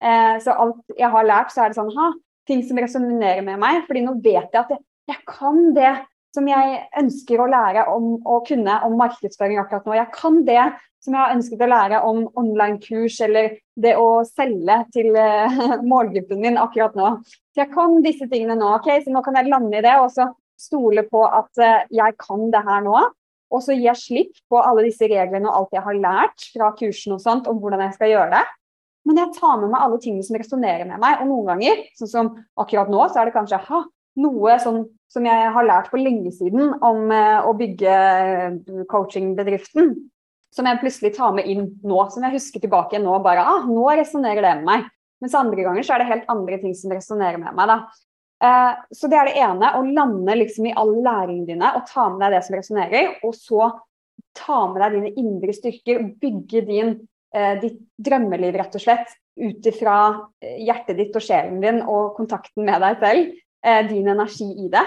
[0.05, 2.11] Eh, så alt jeg har lært, så er det sånn ha,
[2.49, 3.85] ting som resonnerer med meg.
[3.87, 5.95] fordi nå vet jeg at jeg, jeg kan det
[6.35, 9.95] som jeg ønsker å lære om å kunne om markedsføring akkurat nå.
[10.01, 10.63] Jeg kan det
[11.05, 16.41] som jeg har ønsket å lære om online-kurs eller det å selge til uh, målgruppen
[16.43, 17.11] min akkurat nå.
[17.53, 20.09] Så jeg kan disse tingene nå, ok, så nå kan jeg lande i det og
[20.15, 20.31] så
[20.61, 22.97] stole på at uh, jeg kan det her nå.
[23.55, 26.73] Og så gir jeg slipp på alle disse reglene og alt jeg har lært fra
[26.79, 28.45] kursen og sånt om hvordan jeg skal gjøre det.
[29.05, 31.21] Men jeg tar med meg alle tingene som resonnerer med meg.
[31.21, 32.31] Og noen ganger, sånn som
[32.61, 33.83] akkurat nå, så er det kanskje ha,
[34.25, 38.57] noe sånn som jeg har lært for lenge siden om eh, å bygge eh,
[38.91, 39.93] coachingbedriften,
[40.55, 42.01] som jeg plutselig tar med inn nå.
[42.15, 43.15] Som jeg husker tilbake nå.
[43.23, 44.91] bare, ah, Nå resonnerer det med meg.
[45.23, 47.71] Mens andre ganger så er det helt andre ting som resonnerer med meg.
[47.71, 47.79] da.
[48.45, 49.73] Eh, så det er det ene.
[49.75, 53.19] Å lande liksom i alle læringene dine og ta med deg det som resonnerer.
[53.27, 53.71] Og så
[54.35, 56.07] ta med deg dine indre styrker.
[56.23, 56.95] Bygge din,
[57.59, 59.09] ditt drømmeliv, rett og slett.
[59.35, 59.95] Ut ifra
[60.39, 63.33] hjertet ditt og sjelen din og kontakten med deg selv.
[63.65, 64.85] Eh, din energi i det.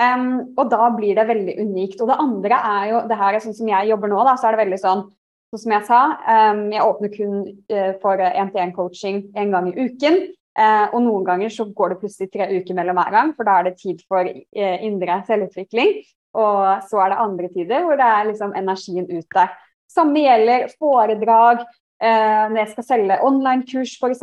[0.00, 1.98] Um, og da blir det veldig unikt.
[2.00, 4.48] Og det andre er jo det her er sånn som jeg jobber nå, da, så
[4.48, 5.08] er det veldig sånn
[5.50, 7.32] sånn som jeg sa, um, jeg åpner kun
[7.74, 10.20] uh, for én-til-én-coaching en gang i uken.
[10.54, 13.56] Uh, og noen ganger så går det plutselig tre uker mellom hver gang, for da
[13.58, 15.96] er det tid for uh, indre selvutvikling.
[16.38, 19.50] Og så er det andre tider hvor det er liksom energien ut der.
[19.90, 21.66] Samme gjelder foredrag,
[22.00, 24.22] når jeg skal selge online-kurs f.eks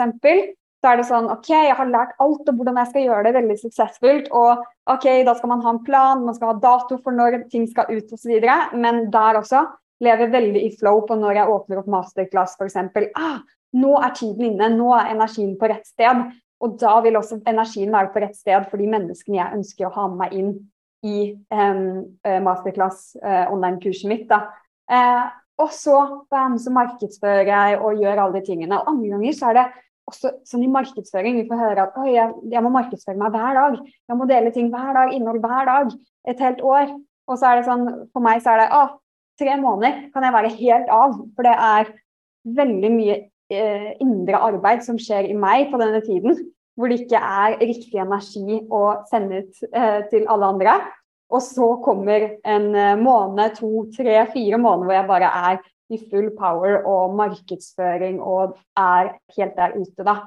[0.77, 3.33] så er det sånn OK, jeg har lært alt om hvordan jeg skal gjøre det
[3.37, 4.29] veldig suksessfullt.
[4.35, 4.63] Og
[4.93, 7.89] OK, da skal man ha en plan, man skal ha dato for når ting skal
[7.89, 8.35] ut osv.
[8.77, 9.65] Men der også
[10.05, 12.77] lever veldig i flow på når jeg åpner opp masterclass f.eks.
[13.17, 13.39] Ah,
[13.77, 16.27] nå er tiden inne, nå er energien på rett sted.
[16.61, 19.95] Og da vil også energien være på rett sted for de menneskene jeg ønsker å
[19.97, 20.53] ha med meg inn
[21.05, 21.17] i
[21.53, 22.07] um,
[22.45, 24.25] masterclass uh, online-kurset mitt.
[24.29, 24.45] da.
[24.89, 25.25] Uh,
[25.57, 25.97] og så,
[26.29, 28.77] bam, så markedsfører jeg og gjør alle de tingene.
[28.77, 29.65] Og andre ganger så er det
[30.07, 31.39] også sånn i markedsføring.
[31.41, 33.79] Vi får høre at jeg, jeg, må markedsføre meg hver dag.
[34.07, 35.95] Jeg må dele ting hver dag, innhold hver dag.
[36.29, 36.93] Et helt år.
[37.27, 38.93] Og så er det sånn, for meg så er det ah,
[39.41, 41.17] tre måneder kan jeg være helt av.
[41.35, 41.91] For det er
[42.57, 43.17] veldig mye
[43.51, 46.37] eh, indre arbeid som skjer i meg på denne tiden.
[46.77, 50.77] Hvor det ikke er riktig energi å sende ut eh, til alle andre.
[51.33, 55.99] Og så kommer en eh, måned, to, tre, fire måneder hvor jeg bare er i
[56.11, 60.17] full power og markedsføring og er helt der ute, da.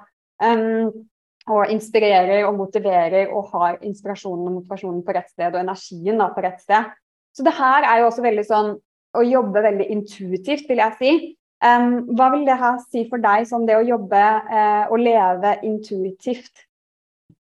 [0.41, 1.09] Um,
[1.51, 6.31] og inspirerer og motiverer og har inspirasjonen og motivasjonen på rett sted og energien da,
[6.33, 6.93] på rett sted.
[7.37, 8.73] Så det her er jo også veldig sånn
[9.17, 11.13] å jobbe veldig intuitivt, vil jeg si.
[11.61, 15.57] Um, hva vil det her si for deg, sånn det å jobbe uh, og leve
[15.67, 16.65] intuitivt?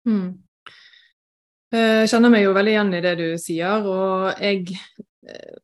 [0.07, 0.44] Mm.
[1.75, 4.77] Jeg kjenner meg jo veldig igjen i det du sier, og jeg
[5.27, 5.57] eh,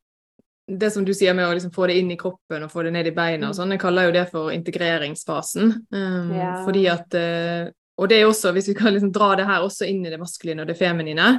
[0.71, 2.93] det som du sier med å liksom få det inn i kroppen og få det
[2.95, 3.57] ned i beina og mm.
[3.57, 5.73] sånn, jeg kaller jo det for integreringsfasen.
[5.91, 6.53] Um, ja.
[6.65, 9.85] Fordi at uh, Og det er også, hvis vi kan liksom dra det her også
[9.85, 11.35] inn i det maskuline og det feminine,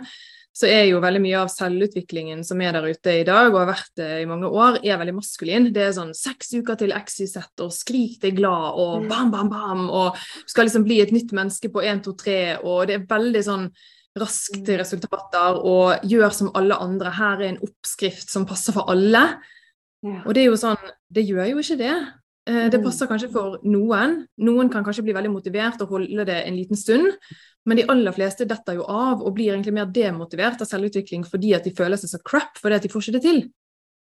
[0.53, 3.71] så er jo veldig mye av selvutviklingen som er der ute i dag, og har
[3.71, 5.71] vært det i mange år, er veldig maskulin.
[5.73, 9.89] Det er sånn seks uker til XYZ, og skrik deg glad, og bam, bam, bam,
[9.89, 13.09] og du skal liksom bli et nytt menneske på 1, 2, 3, og det er
[13.09, 13.67] veldig sånn
[14.19, 17.13] raskt til resultater og gjør som alle andre.
[17.17, 19.25] Her er en oppskrift som passer for alle.
[20.03, 20.19] Ja.
[20.27, 20.81] Og det er jo sånn
[21.15, 21.95] Det gjør jo ikke det.
[22.49, 22.85] Eh, det mm.
[22.85, 24.23] passer kanskje for noen.
[24.43, 27.13] Noen kan kanskje bli veldig motivert og holde det en liten stund.
[27.69, 31.53] Men de aller fleste detter jo av og blir egentlig mer demotivert av selvutvikling fordi
[31.55, 33.45] at de føler seg så crap fordi at de får ikke det til.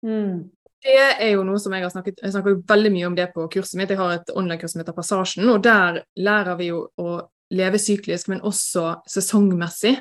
[0.07, 0.49] Mm.
[0.81, 3.27] Det er jo noe som Jeg har snakket jeg snakker jo veldig mye om det
[3.35, 3.93] på kurset mitt.
[3.93, 7.19] Jeg har et online-kurs som heter Passasjen, og der lærer vi jo å
[7.51, 9.97] leve syklisk, men også sesongmessig.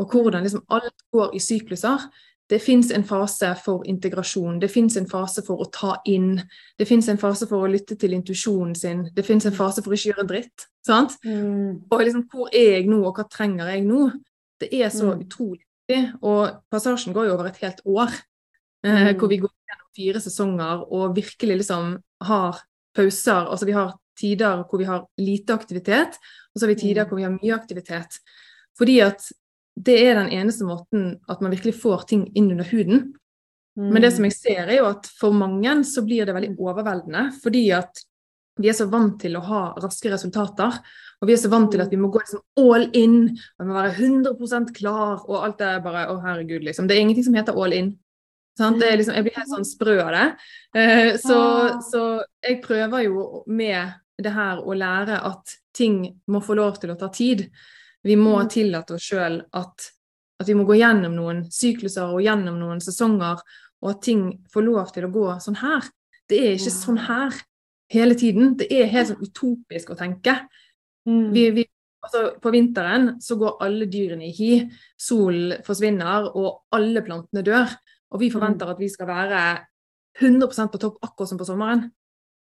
[0.00, 2.06] Og hvordan liksom alt går i sykluser.
[2.50, 6.34] Det fins en fase for integrasjon, det fins en fase for å ta inn.
[6.78, 9.92] Det fins en fase for å lytte til intuisjonen sin, det fins en fase for
[9.92, 10.66] å ikke gjøre dritt.
[10.84, 11.14] sant?
[11.24, 11.86] Mm.
[11.88, 14.10] Og liksom, hvor er jeg nå, og hva trenger jeg nå?
[14.60, 15.24] Det er så mm.
[15.24, 16.02] utrolig viktig.
[16.28, 18.20] Og passasjen går jo over et helt år,
[18.84, 19.16] eh, mm.
[19.16, 21.96] hvor vi går gjennom fire sesonger og virkelig liksom
[22.28, 22.60] har
[22.94, 23.48] pauser.
[23.48, 26.18] Altså vi har tider hvor vi har lite aktivitet,
[26.52, 27.08] og så har vi tider mm.
[27.10, 28.20] hvor vi har mye aktivitet.
[28.78, 29.26] Fordi at
[29.72, 33.12] det er den eneste måten at man virkelig får ting inn under huden.
[33.74, 37.30] Men det som jeg ser, er jo at for mange så blir det veldig overveldende.
[37.40, 38.02] Fordi at
[38.60, 40.76] vi er så vant til å ha raske resultater.
[41.22, 43.68] Og vi er så vant til at vi må gå liksom all in, og vi
[43.70, 46.88] må være 100% klar, og alt det er bare Å, herregud, liksom.
[46.88, 47.92] Det er ingenting som heter all in.
[48.58, 50.26] Liksom, jeg blir helt sånn sprø av det.
[50.76, 51.78] Uh, så, ah.
[51.86, 52.02] så,
[52.44, 56.98] jeg prøver jo med det her å lære at ting må få lov til å
[57.00, 57.46] ta tid.
[58.02, 58.50] Vi må mm.
[58.52, 59.88] tillate oss sjøl at,
[60.40, 63.40] at, vi må gå gjennom noen sykluser og gjennom noen sesonger,
[63.82, 65.86] og at ting får lov til å gå sånn her.
[66.28, 67.38] Det er ikke sånn her
[67.92, 68.56] hele tiden.
[68.58, 70.42] Det er helt sånn utopisk å tenke.
[71.08, 71.30] Mm.
[71.34, 71.68] Vi, vi
[72.02, 74.54] Altså, på vinteren så går alle dyrene i hi,
[74.98, 77.76] solen forsvinner og alle plantene dør.
[78.10, 79.42] Og vi forventer at vi skal være
[80.18, 81.84] 100% på topp akkurat som på sommeren.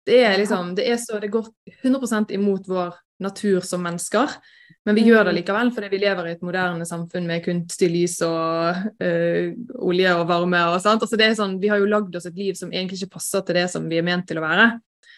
[0.08, 1.49] Det er liksom, det er så, det går
[1.84, 4.38] 100% imot vår natur som mennesker.
[4.86, 5.38] Men vi gjør det mm.
[5.39, 9.49] likevel fordi vi lever i et moderne samfunn med kunstig lys og øh,
[9.84, 10.62] olje og varme.
[10.72, 11.03] og sånt.
[11.03, 13.43] Altså det er sånn, Vi har jo lagd oss et liv som egentlig ikke passer
[13.43, 14.70] til det som vi er ment til å være.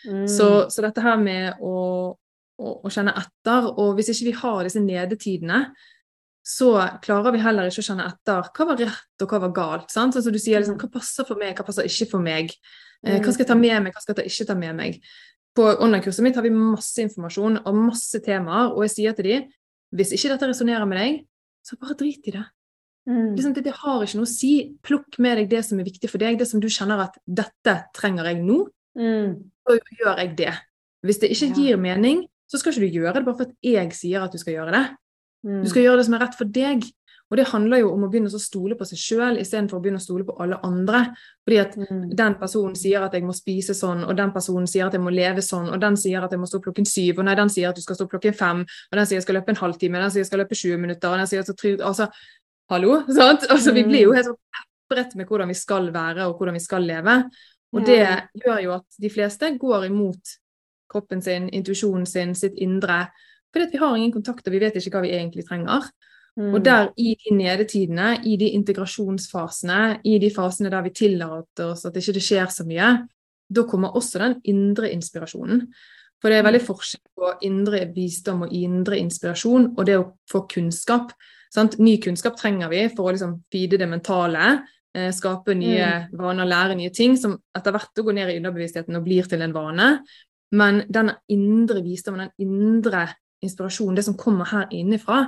[0.08, 0.26] Mm.
[0.32, 1.78] Så, så, dette her med å,
[2.16, 5.64] å, å, kjenne etter, og hvis ikke vi har disse nedetidene,
[6.50, 6.72] så
[7.04, 9.92] klarer vi heller ikke å kjenne etter hva var rett og hva var galt.
[9.94, 10.16] sant?
[10.16, 10.86] Altså du sier liksom, mm.
[10.86, 12.56] Hva passer for meg, hva passer ikke for meg?
[13.06, 15.00] Eh, hva skal jeg ta med meg, hva skal jeg ikke ta med meg?
[15.56, 19.50] På online-kurset mitt har vi masse informasjon og masse temaer, og jeg sier til dem
[19.96, 21.22] hvis ikke dette resonnerer med deg,
[21.66, 22.44] så bare drit i det.
[23.10, 23.34] Mm.
[23.34, 24.52] Liksom, det, det, har ikke noe å si.
[24.86, 27.76] Plukk med deg det som er viktig for deg, det som du kjenner at 'dette
[27.98, 28.60] trenger jeg nå',
[29.00, 29.32] mm.
[29.66, 30.54] så gjør jeg det.
[31.06, 33.96] Hvis det ikke gir mening, så skal ikke du gjøre det bare for at jeg
[33.98, 34.86] sier at du skal gjøre det.
[35.48, 35.62] Mm.
[35.64, 36.86] Du skal gjøre det som er rett for deg.
[37.30, 40.02] Og det handler jo om å begynne å stole på seg sjøl istedenfor å begynne
[40.02, 41.04] å stole på alle andre.
[41.46, 42.00] Fordi at mm.
[42.18, 45.14] den personen sier at jeg må spise sånn, og den personen sier at jeg må
[45.14, 47.70] leve sånn, og den sier at jeg må stå klokken syv, og nei, den sier
[47.70, 50.16] at du skal stå klokken fem, og den sier jeg skal løpe en halvtime, den
[50.16, 52.10] sier jeg skal løpe 20 minutter, og den sier jeg skal Altså,
[52.74, 52.98] hallo?
[53.20, 53.46] Sant?
[53.54, 54.20] Altså, vi blir jo mm.
[54.20, 54.42] helt sånn
[54.90, 57.22] pepret med hvordan vi skal være, og hvordan vi skal leve.
[57.78, 58.02] Og det
[58.42, 60.38] gjør jo at de fleste går imot
[60.90, 63.04] kroppen sin, intuisjonen sin, sitt indre.
[63.54, 65.86] Fordi at vi har ingen kontakt, og vi vet ikke hva vi egentlig trenger.
[66.40, 66.54] Mm.
[66.56, 71.84] Og der i de nedetidene, i de integrasjonsfasene, i de fasene der vi tillater oss
[71.86, 72.92] at ikke det skjer så mye,
[73.50, 75.66] da kommer også den indre inspirasjonen.
[76.22, 76.68] For det er veldig mm.
[76.68, 81.12] forskjell på indre visdom og indre inspirasjon og det å få kunnskap.
[81.52, 81.80] Sant?
[81.80, 84.52] Ny kunnskap trenger vi for å liksom feede det mentale,
[84.96, 86.18] eh, skape nye mm.
[86.20, 89.56] vaner, lære nye ting, som etter hvert går ned i underbevisstheten og blir til en
[89.56, 89.90] vane.
[90.56, 93.08] Men den indre visdommen, den indre
[93.44, 95.26] inspirasjonen, det som kommer her innenfra,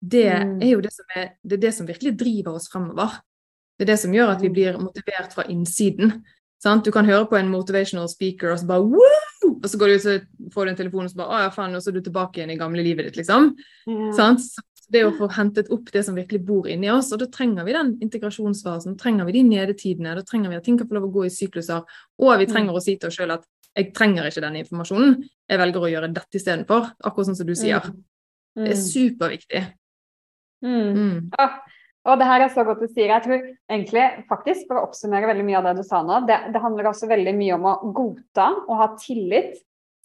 [0.00, 0.58] det mm.
[0.62, 3.18] er jo det som, er, det, er det som virkelig driver oss fremover.
[3.78, 4.54] Det er det som gjør at vi mm.
[4.56, 6.20] blir motivert fra innsiden.
[6.62, 6.86] Sant?
[6.86, 9.24] Du kan høre på en motivational speaker, og så bare Woo!
[9.48, 10.16] Og så går du ut, så
[10.54, 12.40] får du en telefon, og så bare Å ja, faen, og så er du tilbake
[12.40, 13.52] igjen i gamle livet ditt, liksom.
[14.14, 14.26] Så
[14.92, 17.74] det å få hentet opp det som virkelig bor inni oss, og da trenger vi
[17.76, 21.10] den integrasjonsfasen, da trenger vi de nedetidene, da trenger vi at ting kan få lov
[21.10, 21.84] å gå i sykluser,
[22.22, 22.78] og vi trenger mm.
[22.78, 23.44] å si til oss sjøl at
[23.76, 25.18] jeg trenger ikke denne informasjonen,
[25.52, 27.92] jeg velger å gjøre dette istedenfor, akkurat sånn som du sier.
[28.58, 29.62] Det er superviktig.
[30.64, 30.88] Mm.
[30.94, 31.18] Mm.
[31.38, 31.48] Ja.
[32.08, 33.10] Og det her er så godt du sier.
[33.10, 36.38] Jeg tror egentlig, faktisk, for å oppsummere veldig mye av det du sa nå, det,
[36.54, 39.58] det handler også veldig mye om å godta og ha tillit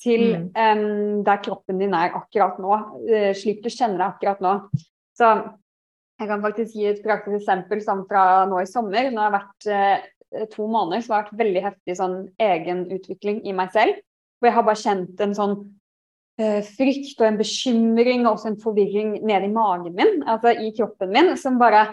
[0.04, 0.48] til mm.
[0.52, 4.56] um, der kroppen din er akkurat nå, uh, slik du kjenner deg akkurat nå.
[5.16, 5.30] Så
[6.20, 9.08] jeg kan faktisk gi et praktisk eksempel som fra nå i sommer.
[9.14, 13.56] Nå har det vært uh, to måneder som har vært veldig heftig sånn egenutvikling i
[13.56, 14.02] meg selv.
[14.42, 15.83] Hvor jeg har bare kjent en sånn Eh,
[16.38, 21.14] frykt og en bekymring og også en forvirring nede i magen min, altså i kroppen
[21.14, 21.86] min, som bare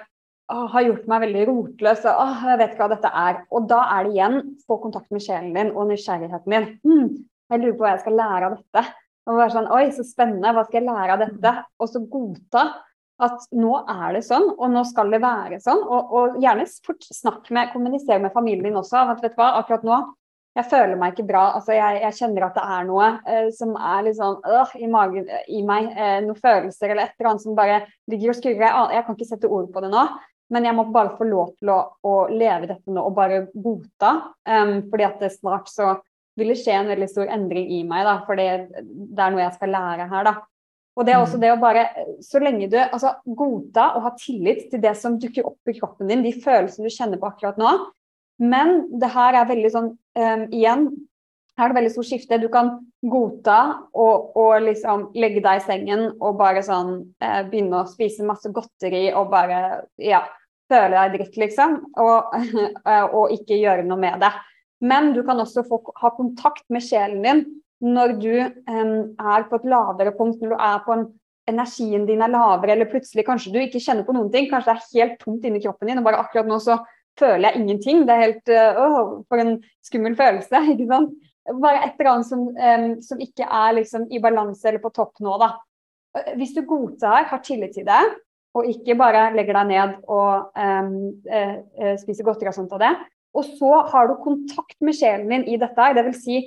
[0.51, 2.05] å, har gjort meg veldig rotløs.
[2.09, 3.43] og å, Jeg vet ikke hva dette er.
[3.53, 6.69] Og da er det igjen få kontakt med sjelen din og nysgjerrigheten din.
[6.85, 7.11] Hmm,
[7.53, 8.85] jeg lurer på hva jeg skal lære av dette.
[9.29, 10.55] Og være sånn, Oi, så spennende.
[10.57, 11.57] Hva skal jeg lære av dette?
[11.79, 12.65] Og så godta
[13.21, 15.83] at nå er det sånn, og nå skal det være sånn.
[15.85, 19.05] Og, og gjerne snakk med, kommunisere med familien også.
[19.05, 19.99] at vet du hva, akkurat nå
[20.61, 21.45] jeg føler meg ikke bra.
[21.59, 24.89] Altså, jeg, jeg kjenner at det er noe uh, som er litt sånn uh, i
[24.91, 25.91] magen i meg.
[25.97, 27.81] Uh, noen følelser eller et eller annet som bare
[28.11, 28.67] ligger og skurrer.
[28.67, 30.05] Jeg, jeg, kan ikke sette ord på det nå,
[30.55, 34.15] men jeg må bare få lov til å, å leve dette nå og bare godta.
[34.47, 35.97] Um, fordi at det snart så
[36.39, 39.45] vil det skje en veldig stor endring i meg, da, for det, det er noe
[39.45, 40.29] jeg skal lære her.
[40.31, 40.37] da.
[40.99, 41.43] Og det er også mm.
[41.45, 41.85] det å bare,
[42.25, 46.11] så lenge du altså, godta og ha tillit til det som dukker opp i kroppen
[46.11, 47.73] din, de følelsene du kjenner på akkurat nå,
[48.41, 50.89] men det her er veldig sånn um, Igjen,
[51.61, 52.41] her er det veldig stort skifte.
[52.41, 52.73] Du kan
[53.13, 53.61] godta
[53.93, 58.49] og, og liksom legge deg i sengen og bare sånn uh, begynne å spise masse
[58.57, 60.23] godteri og bare ja,
[60.73, 61.81] føle deg dritt, liksom.
[62.01, 64.33] Og, uh, og, ikke gjøre noe med det.
[64.81, 67.47] Men du kan også få ha kontakt med sjelen din
[67.85, 68.33] når du
[68.69, 71.07] um, er på et lavere punkt, når du er på en
[71.51, 74.49] energien din er lavere, eller plutselig kanskje du ikke kjenner på noen ting.
[74.51, 76.79] Kanskje det er helt tomt inni kroppen din, og bare akkurat nå så
[77.21, 78.05] føler jeg ingenting.
[78.09, 80.63] Det er helt øh, For en skummel følelse.
[80.75, 81.15] ikke sant?
[81.51, 85.23] Bare et eller annet som, um, som ikke er liksom i balanse eller på topp
[85.25, 85.55] nå, da.
[86.37, 88.03] Hvis du godtar, har tillit til det,
[88.55, 90.95] og ikke bare legger deg ned og um,
[91.31, 92.93] uh, spiser godteri og sånt av det,
[93.35, 96.41] og så har du kontakt med sjelen din i dette, det vil si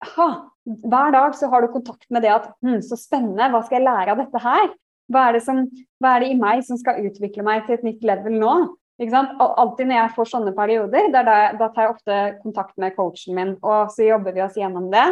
[0.00, 3.86] hver dag så har du kontakt med det at hm, så spennende, hva skal jeg
[3.86, 4.70] lære av dette her?
[5.10, 5.64] Hva er, som,
[6.00, 8.54] hva er, det i meg som skal utvikle meg til et nytt level nå?
[9.00, 11.22] Alltid når jeg får sånne perioder, da,
[11.56, 15.06] da tar jeg ofte kontakt med coachen min, og så jobber vi oss gjennom det.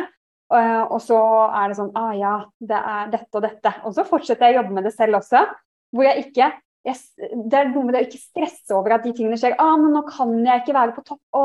[0.48, 1.16] Uh, og så
[1.52, 3.72] er det sånn ah ja, det er dette og dette.
[3.84, 5.44] Og så fortsetter jeg å jobbe med det selv også.
[5.92, 6.48] Hvor jeg ikke
[6.86, 6.96] jeg,
[7.50, 9.56] Det er noe med det å ikke stresse over at de tingene skjer.
[9.60, 11.20] ah, men nå kan jeg ikke være på topp.
[11.36, 11.44] Å,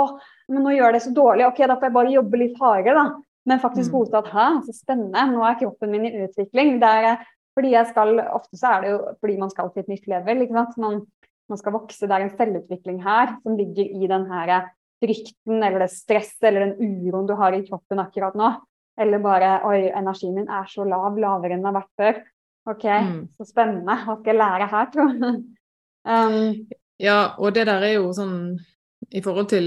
[0.51, 1.47] men nå gjør det så dårlig.
[1.49, 3.05] Ok, da får jeg bare jobbe litt hardere, da.
[3.49, 3.95] Men faktisk mm.
[3.97, 5.25] godta at hæ, så spennende.
[5.33, 6.77] Nå er kroppen min i utvikling.
[6.79, 7.25] Det er,
[7.57, 10.45] fordi jeg skal, Ofte så er det jo fordi man skal til et nytt level.
[10.45, 10.79] ikke sant?
[10.79, 11.01] Man,
[11.51, 12.07] man skal vokse.
[12.07, 14.53] Det er en selvutvikling her som ligger i den her
[15.03, 18.51] frykten eller det stresset eller den uroen du har i kroppen akkurat nå.
[19.01, 22.21] Eller bare Oi, energien min er så lav, lavere enn den har vært før.
[22.69, 23.17] OK, mm.
[23.35, 23.97] så spennende.
[24.05, 25.07] Hva skal jeg lære her, tro?
[26.13, 26.37] um,
[27.01, 28.37] ja, og det der er jo sånn
[29.13, 29.65] i forhold til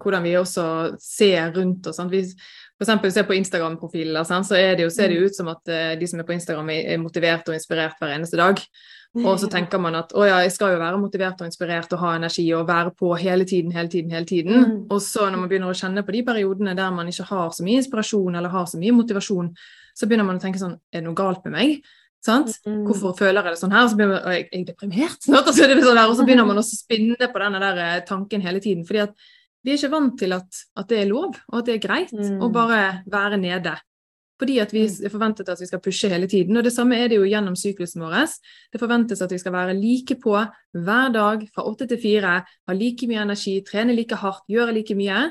[0.00, 0.64] hvordan vi også
[1.02, 1.98] ser rundt oss.
[2.08, 2.94] Vi f.eks.
[3.12, 5.28] ser på Instagram-profiler, så det jo, ser det jo mm.
[5.28, 8.40] ut som at uh, de som er på Instagram, er motivert og inspirert hver eneste
[8.40, 8.62] dag.
[9.24, 12.02] Og så tenker man at å ja, jeg skal jo være motivert og inspirert og
[12.02, 14.58] ha energi og være på hele tiden, hele tiden, hele tiden.
[14.58, 14.74] Mm.
[14.94, 17.66] Og så når man begynner å kjenne på de periodene der man ikke har så
[17.66, 19.48] mye inspirasjon eller har så mye motivasjon,
[19.98, 21.88] så begynner man å tenke sånn Er det noe galt med meg?
[22.24, 22.52] Sant?
[22.66, 22.82] Mm.
[22.88, 23.88] Hvorfor føler jeg det sånn her?
[23.90, 26.48] Så blir man, jeg, jeg er deprimert snart, og så, det sånn og så begynner
[26.48, 28.86] man å spinne på denne der eh, tanken hele tiden.
[28.86, 29.28] fordi at
[29.64, 32.14] vi er ikke vant til at, at det er lov, og at det er greit
[32.14, 32.38] mm.
[32.42, 33.74] å bare være nede.
[34.38, 35.10] Fordi at vi mm.
[35.10, 36.56] forventet at vi skal pushe hele tiden.
[36.56, 38.36] Og det samme er det jo gjennom syklusen vår.
[38.72, 40.36] Det forventes at vi skal være like på
[40.78, 44.94] hver dag fra åtte til fire, ha like mye energi, trene like hardt, gjøre like
[44.98, 45.28] mye.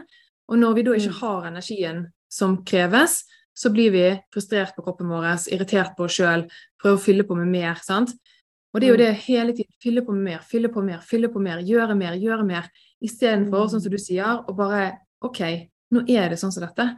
[0.52, 1.20] Og når vi da ikke mm.
[1.22, 3.22] har energien som kreves,
[3.58, 6.46] så blir vi frustrert på kroppen vår, irritert på oss sjøl,
[6.78, 7.80] prøver å fylle på med mer.
[7.84, 8.14] sant?
[8.74, 9.02] Og det er jo mm.
[9.02, 9.74] det hele tiden.
[9.82, 12.68] Fylle på med mer, fylle på mer, fylle på mer, gjøre mer, gjøre mer.
[13.02, 14.92] Istedenfor, sånn som du sier, å bare
[15.26, 15.42] OK,
[15.96, 16.92] nå er det sånn som dette.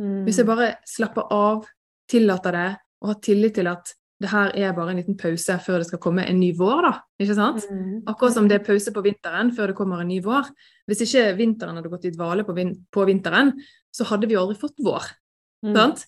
[0.00, 0.20] Mm.
[0.26, 1.66] Hvis jeg bare slapper av,
[2.10, 2.68] tillater det,
[3.00, 6.00] og har tillit til at det her er bare en liten pause før det skal
[6.02, 6.92] komme en ny vår, da.
[7.22, 7.64] Ikke sant?
[7.72, 8.02] Mm.
[8.10, 10.50] Akkurat som det er pause på vinteren før det kommer en ny vår.
[10.90, 13.54] Hvis ikke vinteren hadde gått i dvale på, vin på vinteren,
[13.94, 15.08] så hadde vi aldri fått vår.
[15.64, 15.72] Mm.
[15.72, 16.04] Sant?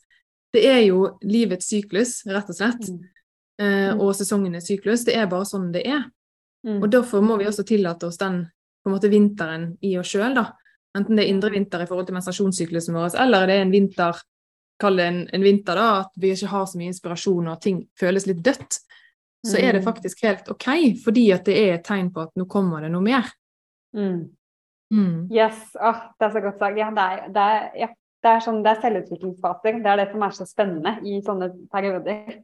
[0.53, 2.85] Det er jo livets syklus, rett og slett.
[2.85, 3.01] Mm.
[3.63, 4.03] Eh, mm.
[4.05, 5.07] og sesongenes syklus.
[5.09, 6.05] Det er bare sånn det er.
[6.69, 6.83] Mm.
[6.83, 8.43] Og derfor må vi også tillate oss den
[8.83, 10.51] på en måte vinteren i oss sjøl, da.
[10.99, 14.21] Enten det er indre vinter i forhold til menstruasjonssyklusen vår, eller det er en vinter
[14.83, 17.85] Kall det en, en, vinter, da, at vi ikke har så mye inspirasjon og ting
[18.01, 18.81] føles litt dødt.
[19.47, 19.87] Så er det mm.
[19.87, 20.67] faktisk helt OK,
[21.05, 23.29] fordi at det er et tegn på at nå kommer det noe mer.
[23.95, 24.25] Mm.
[24.93, 25.17] Mm.
[25.31, 26.79] Yes, oh, det er så godt sagt.
[26.79, 27.89] Ja, det er, det er, ja,
[28.23, 29.81] det er, sånn, det er selvutviklingsfaser.
[29.83, 32.39] Det er det som er så spennende i sånne perioder.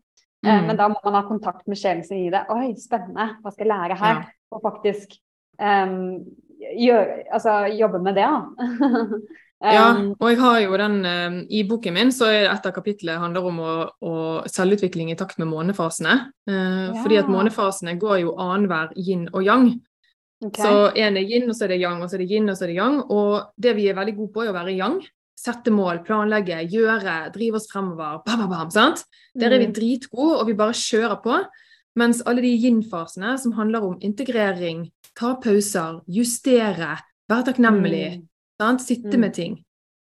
[0.47, 0.67] Eh, mm.
[0.71, 2.45] Men da må man ha kontakt med sjelen sin i det.
[2.55, 4.23] Oi, spennende, hva skal jeg lære her?
[4.25, 4.37] Ja.
[4.55, 5.19] Og faktisk
[5.61, 6.25] um,
[6.59, 9.07] gjør, altså, jobbe med det, da.
[9.75, 10.99] ja, um, og jeg har jo den
[11.51, 14.15] I boken min så er et av kapitlene handler om å, å
[14.47, 16.15] selvutvikling i takt med månefasene.
[16.49, 17.03] Uh, ja.
[17.03, 19.71] Fordi at månefasene går jo annenhver yin og yang.
[20.39, 20.63] Okay.
[20.63, 22.59] Så én er yin, og så er det yang, og så er det yin, og
[22.59, 22.99] så er det yang.
[23.11, 25.01] Og det vi er veldig gode på, er å være yang.
[25.39, 28.21] Sette mål, planlegge, gjøre, drive oss fremover.
[28.27, 29.05] Bam, bam, bam, sant?
[29.39, 29.75] Der er vi mm.
[29.75, 31.41] dritgode, og vi bare kjører på.
[31.99, 34.87] Mens alle de yin-fasene som handler om integrering,
[35.19, 36.95] ta pauser, justere,
[37.29, 38.21] være takknemlig,
[38.61, 38.81] mm.
[38.85, 39.23] sitte mm.
[39.25, 39.57] med ting,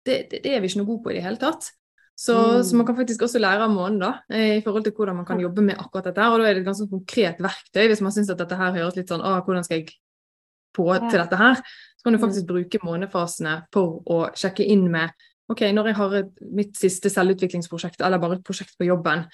[0.06, 1.72] det, det, det, er vi ikke noe gode på i det hele tatt.
[2.16, 2.64] Så, mm.
[2.64, 5.42] så, man kan faktisk også lære av månen da, i forhold til hvordan man kan
[5.42, 6.30] jobbe med akkurat dette.
[6.30, 8.98] Og da er det et ganske konkret verktøy hvis man syns at dette her høres
[9.00, 9.96] litt sånn Å, hvordan skal jeg
[10.74, 11.62] på til dette her?
[11.98, 12.26] Så kan du mm.
[12.28, 15.12] faktisk bruke månefasene for å sjekke inn med
[15.52, 19.26] OK, når jeg har et, mitt siste selvutviklingsprosjekt, eller bare et prosjekt på jobben.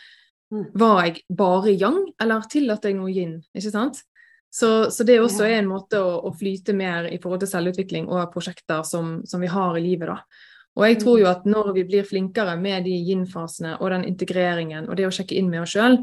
[0.49, 3.35] Var jeg bare yang, eller tillater jeg noe yin?
[3.53, 4.01] Ikke sant?
[4.49, 8.07] Så, så det også er en måte å, å, flyte mer i forhold til selvutvikling
[8.09, 10.09] og prosjekter som, som, vi har i livet.
[10.09, 10.47] da.
[10.79, 11.31] Og jeg tror jo mm.
[11.35, 15.37] at når vi blir flinkere med de yin-fasene og den integreringen og det å sjekke
[15.37, 15.99] inn med oss sjøl,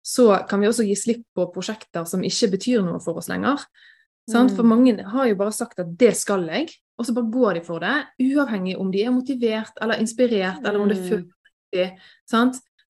[0.00, 3.66] så kan vi også gi slipp på prosjekter som ikke betyr noe for oss lenger.
[4.30, 4.48] Mm.
[4.54, 7.60] For mange har jo bare sagt at 'det skal jeg', og så bare går de
[7.66, 11.28] for det, uavhengig om de er motivert eller inspirert, eller om det føles
[11.72, 11.98] riktig.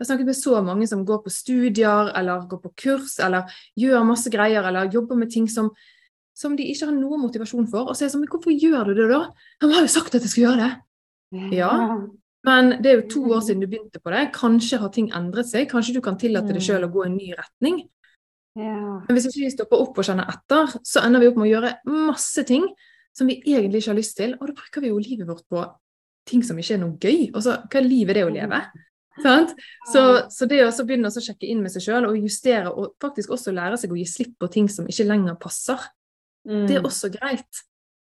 [0.01, 3.51] Jeg har snakket med så mange som går på studier eller går på kurs eller
[3.77, 5.69] gjør masse greier eller jobber med ting som,
[6.33, 7.91] som de ikke har noe motivasjon for.
[7.91, 9.21] Og så er jeg sånn Men hvorfor gjør du det da?
[9.61, 10.71] Han har jo sagt at jeg skal gjøre det.
[11.53, 11.73] Ja.
[12.49, 14.31] Men det er jo to år siden du begynte på det.
[14.33, 15.69] Kanskje har ting endret seg.
[15.69, 17.83] Kanskje du kan tillate deg sjøl å gå i en ny retning.
[18.57, 21.53] Men hvis ikke vi stopper opp og kjenner etter, så ender vi opp med å
[21.53, 22.65] gjøre masse ting
[23.17, 24.33] som vi egentlig ikke har lyst til.
[24.41, 25.67] Og da bruker vi jo livet vårt på
[26.31, 27.29] ting som ikke er noe gøy.
[27.35, 28.65] Og så, hva er livet det å leve?
[29.91, 30.03] Så,
[30.33, 33.55] så, det å begynne å sjekke inn med seg sjøl og justere, og faktisk også
[33.57, 35.83] lære seg å gi slipp på ting som ikke lenger passer,
[36.49, 36.65] mm.
[36.69, 37.65] det er også greit.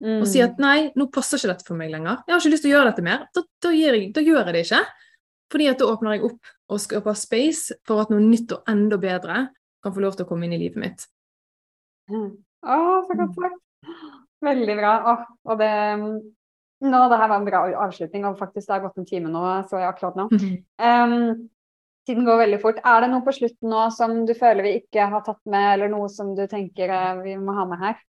[0.01, 0.23] Mm.
[0.23, 2.23] Å si at nei, nå passer ikke dette for meg lenger.
[2.25, 3.25] Jeg har ikke lyst til å gjøre dette mer.
[3.35, 4.83] Da, da, jeg, da gjør jeg det ikke.
[5.51, 8.97] Fordi at da åpner jeg opp og skaper space for at noe nytt og enda
[9.01, 9.43] bedre
[9.83, 11.05] kan få lov til å komme inn i livet mitt.
[12.09, 12.31] Mm.
[12.65, 12.77] Å,
[13.07, 13.61] så godt sagt.
[14.41, 14.93] Veldig bra.
[15.05, 15.15] Å,
[15.51, 15.73] og det
[16.81, 19.41] Nå, det her var en bra avslutning, og faktisk det har gått en time nå,
[19.69, 20.27] så jeg akkurat nå.
[20.81, 21.49] Um,
[22.09, 22.79] tiden går veldig fort.
[22.81, 25.91] Er det noe på slutten nå som du føler vi ikke har tatt med, eller
[25.93, 28.01] noe som du tenker uh, vi må ha med her?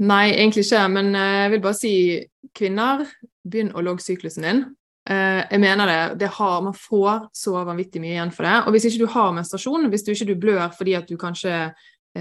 [0.00, 0.86] Nei, egentlig ikke.
[0.96, 1.94] Men uh, jeg vil bare si
[2.56, 3.04] kvinner,
[3.44, 4.64] begynn å logge syklusen din.
[5.04, 8.56] Uh, jeg mener det, det har, Man får så vanvittig mye igjen for det.
[8.64, 11.66] Og hvis ikke du har menstruasjon, hvis du ikke du blør fordi at du kanskje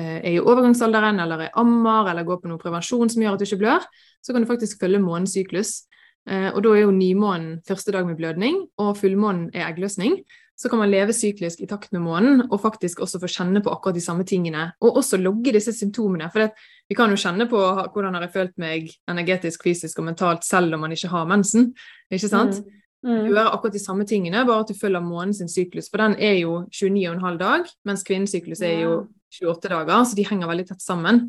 [0.02, 3.46] er i overgangsalderen eller er ammer eller går på noe prevensjon som gjør at du
[3.46, 3.84] ikke blør,
[4.26, 5.84] så kan du faktisk følge månens syklus.
[6.30, 10.22] Eh, og da er jo nymånen første dag med blødning, og fullmånen er eggløsning.
[10.58, 13.72] Så kan man leve syklisk i takt med månen, og faktisk også få kjenne på
[13.74, 14.70] akkurat de samme tingene.
[14.82, 16.30] Og også logge disse symptomene.
[16.32, 16.52] For det,
[16.90, 20.78] vi kan jo kjenne på hvordan har jeg følt meg energetisk, fysisk og mentalt selv
[20.78, 21.74] om man ikke har mensen.
[22.12, 22.62] Ikke sant?
[22.62, 22.80] Mm.
[23.04, 23.26] Mm.
[23.28, 25.90] Gjøre akkurat de samme tingene, bare at du følger månens syklus.
[25.92, 28.94] For den er jo 29,5 dag, mens kvinnens syklus er jo
[29.34, 31.26] 28 dager, så de henger veldig tett sammen.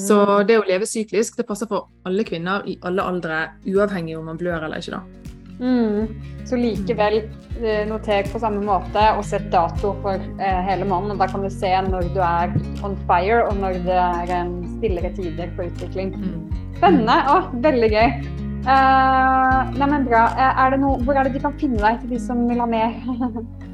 [0.00, 0.46] Så mm.
[0.48, 4.40] det å leve syklisk det passer for alle kvinner i alle aldre, uavhengig om man
[4.40, 4.96] blør eller ikke.
[4.96, 5.24] da.
[5.60, 6.08] Mm.
[6.48, 7.18] Så likevel
[7.62, 11.20] eh, noter på samme måte og sett dato for eh, hele måneden.
[11.20, 12.54] Da kan du se når du er
[12.86, 16.14] on fire, og når det er en stillere tider for utvikling.
[16.16, 16.64] Mm.
[16.78, 17.20] Spennende.
[17.30, 18.16] Å, veldig gøy.
[18.64, 20.24] Uh, nei, men bra.
[20.40, 22.68] Er det noe, hvor er det de kan finne deg til de som vil ha
[22.68, 22.96] mer?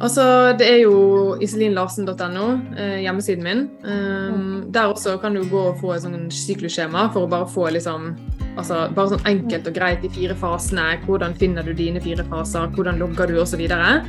[0.00, 3.68] Altså, Det er jo iselinlarsen.no, eh, hjemmesiden min.
[3.84, 7.68] Um, der også kan du gå og få et sånn syklusskjema for å bare få
[7.70, 8.14] liksom
[8.58, 10.98] altså, bare sånn enkelt og greit de fire fasene.
[11.06, 13.54] Hvordan finner du dine fire faser, hvordan logger du osv.
[13.54, 14.02] Så, videre.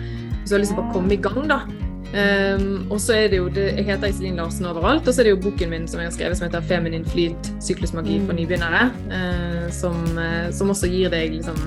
[0.45, 1.61] så liksom bare komme i gang, da.
[2.15, 5.07] Um, og så er det jo, det, Jeg heter Iselin Larsen overalt.
[5.07, 7.53] Og så er det jo boken min som jeg har skrevet som heter 'Feminin flyt
[7.59, 8.39] syklusmagi for mm.
[8.39, 8.89] nybegynnere'.
[9.11, 11.57] Uh, som, uh, som, også gir deg liksom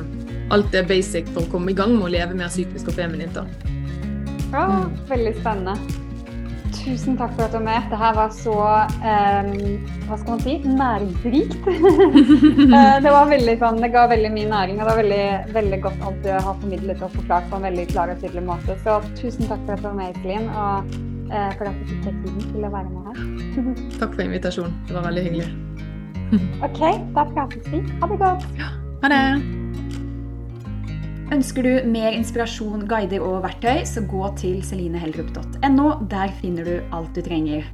[0.50, 3.34] alt det basic for å komme i gang med å leve mer syklisk og feminint.
[3.34, 3.44] da.
[4.52, 4.92] Mm.
[5.08, 6.04] veldig spennende.
[6.78, 7.88] Tusen takk for at du var med.
[7.90, 9.52] Dette var så um,
[10.08, 11.56] hva skal man si næringsrikt.
[12.68, 15.78] Eh, det var veldig sånn, det ga veldig mye næring, og det var veldig, veldig
[15.82, 18.76] godt alt du har formidlet og forklart på en veldig klar og tydelig måte.
[18.84, 20.92] Så tusen takk for at du var med, Iselin, og
[21.32, 23.22] uh, for at du fikk tiden til å være med her.
[24.02, 24.76] takk for invitasjonen.
[24.90, 25.48] Det var veldig hyggelig.
[26.68, 26.82] OK,
[27.16, 27.80] da prates vi.
[28.02, 28.44] Ha det godt.
[28.60, 28.74] Ja,
[29.04, 29.24] ha det.
[31.28, 35.90] Ønsker du mer inspirasjon, guider og verktøy, så gå til selineheldrup.no.
[36.08, 37.68] Der finner du alt du trenger.